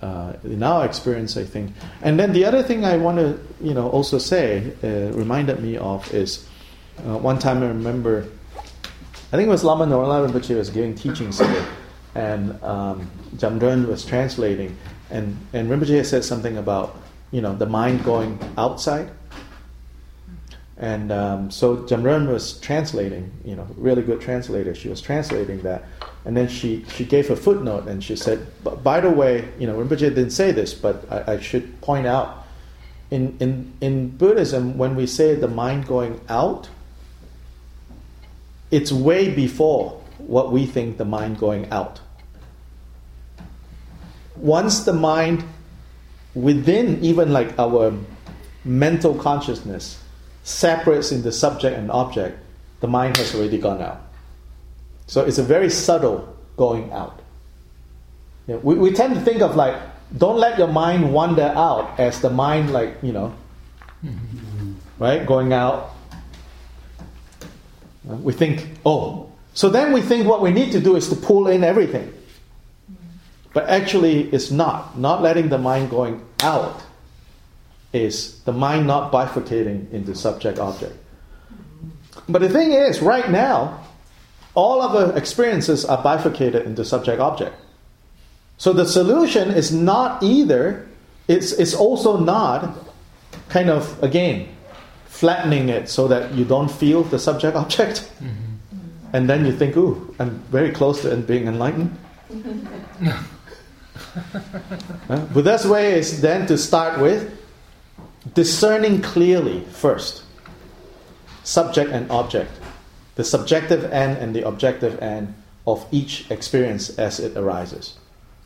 Uh, 0.00 0.34
in 0.44 0.62
our 0.62 0.84
experience, 0.84 1.36
I 1.36 1.44
think. 1.44 1.72
And 2.02 2.16
then 2.20 2.32
the 2.32 2.44
other 2.44 2.62
thing 2.62 2.84
I 2.84 2.96
want 2.98 3.18
to, 3.18 3.40
you 3.60 3.74
know, 3.74 3.90
also 3.90 4.18
say, 4.18 4.72
uh, 4.84 5.12
reminded 5.16 5.60
me 5.60 5.78
of 5.78 6.14
is 6.14 6.46
uh, 6.98 7.18
one 7.18 7.40
time 7.40 7.62
I 7.64 7.68
remember, 7.68 8.24
I 9.32 9.36
think 9.36 9.48
it 9.48 9.50
was 9.50 9.64
Lama 9.64 9.84
Norlha 9.86 10.28
Rinpoche 10.28 10.56
was 10.56 10.70
giving 10.70 10.94
teachings 10.94 11.40
and 12.16 12.62
um, 12.62 13.10
was 13.86 14.04
translating, 14.04 14.74
and, 15.10 15.36
and 15.52 15.70
Rinpoche 15.70 16.04
said 16.04 16.24
something 16.24 16.56
about, 16.56 16.96
you 17.30 17.42
know, 17.42 17.54
the 17.54 17.66
mind 17.66 18.04
going 18.04 18.38
outside. 18.56 19.10
And 20.78 21.12
um, 21.12 21.50
so 21.50 21.76
Jamdren 21.78 22.28
was 22.28 22.58
translating, 22.60 23.32
you 23.44 23.54
know, 23.54 23.66
really 23.76 24.02
good 24.02 24.20
translator. 24.20 24.74
She 24.74 24.88
was 24.88 25.00
translating 25.00 25.60
that, 25.62 25.84
and 26.24 26.36
then 26.36 26.48
she, 26.48 26.84
she 26.94 27.04
gave 27.04 27.30
a 27.30 27.36
footnote 27.36 27.86
and 27.86 28.02
she 28.02 28.16
said, 28.16 28.46
"But 28.64 28.82
by 28.82 29.00
the 29.00 29.10
way, 29.10 29.48
you 29.58 29.66
know, 29.66 29.76
Rinpoche 29.76 30.00
didn't 30.00 30.30
say 30.30 30.52
this, 30.52 30.74
but 30.74 31.10
I, 31.10 31.34
I 31.34 31.40
should 31.40 31.80
point 31.82 32.06
out, 32.06 32.46
in, 33.10 33.36
in 33.40 33.72
in 33.80 34.16
Buddhism, 34.16 34.76
when 34.76 34.96
we 34.96 35.06
say 35.06 35.34
the 35.34 35.48
mind 35.48 35.86
going 35.86 36.20
out, 36.28 36.68
it's 38.70 38.90
way 38.90 39.30
before 39.30 40.02
what 40.18 40.50
we 40.52 40.66
think 40.66 40.98
the 40.98 41.04
mind 41.04 41.38
going 41.38 41.70
out. 41.70 42.00
Once 44.38 44.84
the 44.84 44.92
mind 44.92 45.44
within 46.34 47.02
even 47.02 47.32
like 47.32 47.58
our 47.58 47.92
mental 48.64 49.14
consciousness 49.14 50.02
separates 50.44 51.12
into 51.12 51.32
subject 51.32 51.76
and 51.76 51.90
object, 51.90 52.38
the 52.80 52.88
mind 52.88 53.16
has 53.16 53.34
already 53.34 53.58
gone 53.58 53.80
out. 53.80 54.02
So 55.06 55.24
it's 55.24 55.38
a 55.38 55.42
very 55.42 55.70
subtle 55.70 56.36
going 56.56 56.92
out. 56.92 57.20
Yeah, 58.46 58.56
we, 58.56 58.74
we 58.74 58.92
tend 58.92 59.14
to 59.14 59.20
think 59.20 59.40
of 59.40 59.56
like, 59.56 59.74
don't 60.16 60.38
let 60.38 60.58
your 60.58 60.68
mind 60.68 61.12
wander 61.12 61.52
out 61.56 61.98
as 61.98 62.20
the 62.20 62.30
mind, 62.30 62.72
like, 62.72 62.96
you 63.02 63.12
know, 63.12 63.34
mm-hmm. 64.04 64.74
right, 64.98 65.26
going 65.26 65.52
out. 65.52 65.90
We 68.04 68.32
think, 68.32 68.78
oh, 68.84 69.30
So 69.56 69.70
then 69.70 69.94
we 69.94 70.02
think 70.02 70.28
what 70.28 70.42
we 70.42 70.50
need 70.50 70.72
to 70.72 70.80
do 70.80 70.96
is 70.96 71.08
to 71.08 71.16
pull 71.16 71.48
in 71.48 71.64
everything. 71.64 72.12
But 73.56 73.70
actually, 73.70 74.28
it's 74.34 74.50
not. 74.50 74.98
Not 74.98 75.22
letting 75.22 75.48
the 75.48 75.56
mind 75.56 75.88
going 75.88 76.20
out 76.40 76.82
is 77.90 78.38
the 78.42 78.52
mind 78.52 78.86
not 78.86 79.10
bifurcating 79.10 79.90
into 79.92 80.14
subject 80.14 80.58
object. 80.58 80.92
But 82.28 82.42
the 82.42 82.50
thing 82.50 82.72
is, 82.72 83.00
right 83.00 83.30
now, 83.30 83.80
all 84.54 84.82
of 84.82 84.92
the 84.92 85.16
experiences 85.16 85.86
are 85.86 86.02
bifurcated 86.02 86.66
into 86.66 86.84
subject 86.84 87.18
object. 87.18 87.56
So 88.58 88.74
the 88.74 88.84
solution 88.84 89.50
is 89.50 89.72
not 89.72 90.22
either, 90.22 90.86
it's, 91.26 91.52
it's 91.52 91.72
also 91.72 92.18
not 92.18 92.76
kind 93.48 93.70
of, 93.70 94.02
again, 94.02 94.50
flattening 95.06 95.70
it 95.70 95.88
so 95.88 96.08
that 96.08 96.34
you 96.34 96.44
don't 96.44 96.70
feel 96.70 97.04
the 97.04 97.18
subject 97.18 97.56
object. 97.64 98.12
Mm-hmm. 98.20 99.14
And 99.14 99.30
then 99.30 99.46
you 99.46 99.52
think, 99.56 99.78
ooh, 99.78 100.14
I'm 100.18 100.40
very 100.52 100.72
close 100.72 101.00
to 101.00 101.16
being 101.16 101.46
enlightened. 101.46 101.96
uh, 105.08 105.26
Buddha's 105.26 105.66
way 105.66 105.98
is 105.98 106.20
then 106.20 106.46
to 106.46 106.58
start 106.58 107.00
with 107.00 107.38
discerning 108.34 109.02
clearly 109.02 109.60
first 109.70 110.22
subject 111.44 111.90
and 111.92 112.10
object, 112.10 112.50
the 113.14 113.24
subjective 113.24 113.84
end 113.92 114.18
and 114.18 114.34
the 114.34 114.46
objective 114.46 115.00
end 115.00 115.34
of 115.66 115.86
each 115.90 116.30
experience 116.30 116.98
as 116.98 117.20
it 117.20 117.36
arises. 117.36 117.94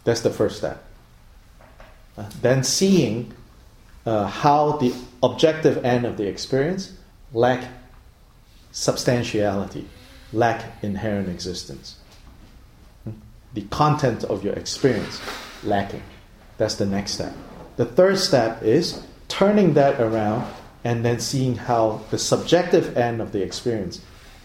That's 0.04 0.20
the 0.20 0.30
first 0.30 0.58
step. 0.58 0.84
Then 2.42 2.62
seeing 2.64 3.32
uh, 4.04 4.26
how 4.26 4.72
the 4.72 4.94
objective 5.22 5.84
end 5.84 6.04
of 6.04 6.16
the 6.16 6.26
experience 6.26 6.92
lack 7.32 7.68
substantiality, 8.72 9.86
lack 10.32 10.64
inherent 10.82 11.28
existence. 11.28 11.96
The 13.54 13.62
content 13.62 14.24
of 14.24 14.44
your 14.44 14.54
experience 14.54 15.20
lacking. 15.64 16.02
That's 16.58 16.76
the 16.76 16.86
next 16.86 17.12
step. 17.12 17.34
The 17.76 17.84
third 17.84 18.18
step 18.18 18.62
is 18.62 19.02
turning 19.28 19.74
that 19.74 20.00
around 20.00 20.52
and 20.84 21.04
then 21.04 21.20
seeing 21.20 21.56
how 21.56 22.02
the 22.10 22.18
subjective 22.18 22.96
end 22.96 23.20
of 23.20 23.32
the 23.32 23.42
experience 23.42 24.00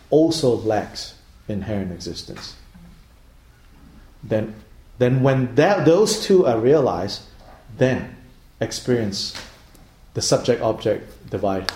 also 0.10 0.56
lacks 0.56 1.16
inherent 1.47 1.91
existence. 1.91 2.56
Then, 4.24 4.56
then 4.97 5.22
when 5.22 5.56
that, 5.56 5.86
those 5.86 6.24
two 6.24 6.45
are 6.45 6.60
realized, 6.60 7.22
then 7.78 8.16
experience, 8.60 9.34
the 10.14 10.22
subject 10.22 10.62
object 10.62 11.30
divide 11.30 11.72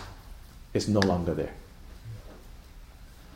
is 0.73 0.87
no 0.87 0.99
longer 0.99 1.33
there. 1.33 1.53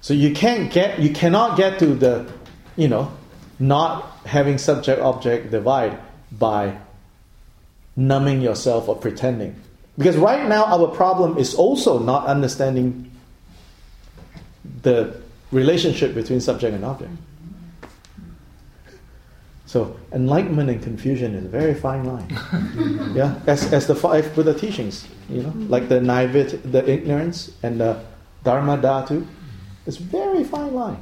So 0.01 0.13
you 0.13 0.33
can't 0.33 0.71
get, 0.71 0.99
you 0.99 1.11
cannot 1.13 1.57
get 1.57 1.79
to 1.79 1.95
the, 1.95 2.31
you 2.75 2.87
know, 2.87 3.11
not 3.67 4.11
having 4.25 4.57
subject 4.57 5.01
object 5.01 5.51
divide 5.51 5.97
by 6.31 6.77
numbing 7.95 8.41
yourself 8.41 8.89
or 8.89 8.95
pretending. 8.95 9.55
Because 9.97 10.17
right 10.17 10.47
now, 10.49 10.65
our 10.65 10.87
problem 10.87 11.37
is 11.37 11.55
also 11.55 11.99
not 11.99 12.25
understanding 12.25 13.11
the 14.81 15.21
relationship 15.51 16.13
between 16.13 16.41
subject 16.41 16.75
and 16.75 16.83
object. 16.83 17.11
So, 19.65 19.97
enlightenment 20.11 20.69
and 20.69 20.83
confusion 20.83 21.33
is 21.33 21.45
a 21.45 21.47
very 21.47 21.73
fine 21.73 22.03
line. 22.05 22.29
yeah, 23.15 23.39
as, 23.47 23.71
as 23.71 23.87
the 23.87 23.95
five 23.95 24.35
Buddha 24.35 24.53
teachings, 24.53 25.07
you 25.29 25.41
know, 25.41 25.53
like 25.69 25.89
the 25.89 26.01
naivete, 26.01 26.57
the 26.57 26.87
ignorance, 26.89 27.51
and 27.63 27.79
the 27.79 28.03
dharma 28.43 28.77
dhatu, 28.77 29.25
it's 29.87 29.97
very 29.97 30.43
fine 30.43 30.73
line. 30.73 31.01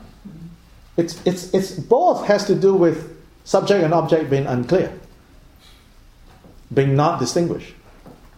It's, 0.98 1.26
it's, 1.26 1.54
it's 1.54 1.72
both 1.72 2.26
has 2.28 2.46
to 2.46 2.56
do 2.56 2.74
with 2.74 3.18
subject 3.44 3.84
and 3.84 3.94
object 3.94 4.30
being 4.30 4.46
unclear 4.46 4.92
being 6.74 6.96
not 6.96 7.20
distinguished. 7.20 7.74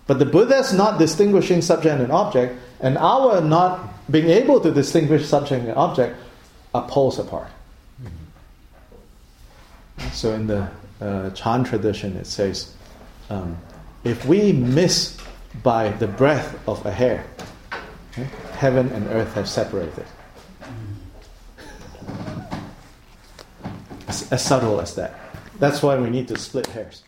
But 0.08 0.20
the 0.20 0.26
Buddha's 0.26 0.74
not 0.74 1.00
distinguishing 1.00 1.62
subject 1.62 2.02
and 2.02 2.12
object, 2.12 2.60
and 2.82 2.98
our 2.98 3.42
not 3.42 3.90
being 4.12 4.30
able 4.30 4.60
to 4.60 4.72
distinguish 4.72 5.26
subject 5.26 5.66
and 5.66 5.76
object 5.78 6.18
are 6.74 6.88
poles 6.88 7.20
apart. 7.20 7.48
So 10.12 10.34
in 10.34 10.48
the 10.48 10.70
uh, 11.00 11.30
Chan 11.32 11.64
tradition, 11.66 12.18
it 12.18 12.28
says, 12.28 12.76
um, 13.30 13.58
if 14.04 14.26
we 14.26 14.52
miss 14.52 15.18
by 15.62 15.90
the 15.90 16.08
breadth 16.08 16.60
of 16.68 16.86
a 16.86 16.92
hair, 16.92 17.26
okay, 18.12 18.28
heaven 18.54 18.90
and 18.92 19.08
earth 19.08 19.34
have 19.36 19.48
separated. 19.48 20.06
As, 22.02 22.33
as 24.32 24.46
subtle 24.46 24.80
as 24.80 24.96
that. 24.96 25.18
That's 25.60 25.82
why 25.82 25.98
we 25.98 26.10
need 26.10 26.28
to 26.28 26.38
split 26.38 26.68
hairs. 26.68 27.04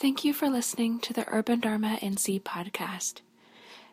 Thank 0.00 0.24
you 0.24 0.32
for 0.32 0.48
listening 0.48 1.00
to 1.00 1.12
the 1.12 1.26
Urban 1.28 1.58
Dharma 1.58 1.98
NC 2.00 2.42
podcast. 2.42 3.20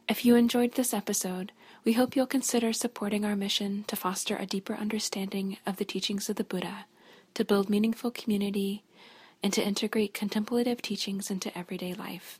If 0.08 0.24
you 0.24 0.36
enjoyed 0.36 0.74
this 0.74 0.94
episode, 0.94 1.52
we 1.84 1.94
hope 1.94 2.16
you'll 2.16 2.28
consider 2.28 2.74
supporting 2.74 3.26
our 3.26 3.36
mission 3.36 3.86
to 3.88 3.96
foster 3.96 4.38
a 4.38 4.46
deeper 4.46 4.76
understanding 4.76 5.58
of 5.66 5.78
the 5.78 5.86
teachings 5.86 6.30
of 6.30 6.36
the 6.36 6.44
Buddha, 6.44 6.86
to 7.34 7.44
build 7.44 7.72
meaningful 7.72 8.12
community, 8.12 8.84
and 9.46 9.54
to 9.54 9.64
integrate 9.64 10.12
contemplative 10.12 10.82
teachings 10.82 11.30
into 11.30 11.56
everyday 11.56 11.94
life. 11.94 12.40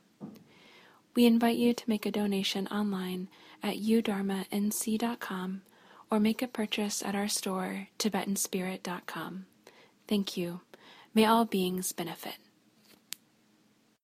We 1.16 1.28
invite 1.28 1.56
you 1.56 1.72
to 1.76 1.84
make 1.88 2.04
a 2.08 2.12
donation 2.12 2.66
online 2.70 3.28
at 3.62 3.76
udharmanc.com 3.76 5.62
or 6.10 6.20
make 6.20 6.42
a 6.42 6.48
purchase 6.48 7.04
at 7.04 7.14
our 7.14 7.28
store, 7.28 7.90
tibetanspirit.com. 8.00 9.46
Thank 10.08 10.36
you. 10.36 10.62
May 11.14 11.26
all 11.26 11.46
beings 11.46 11.92
benefit. 11.92 12.38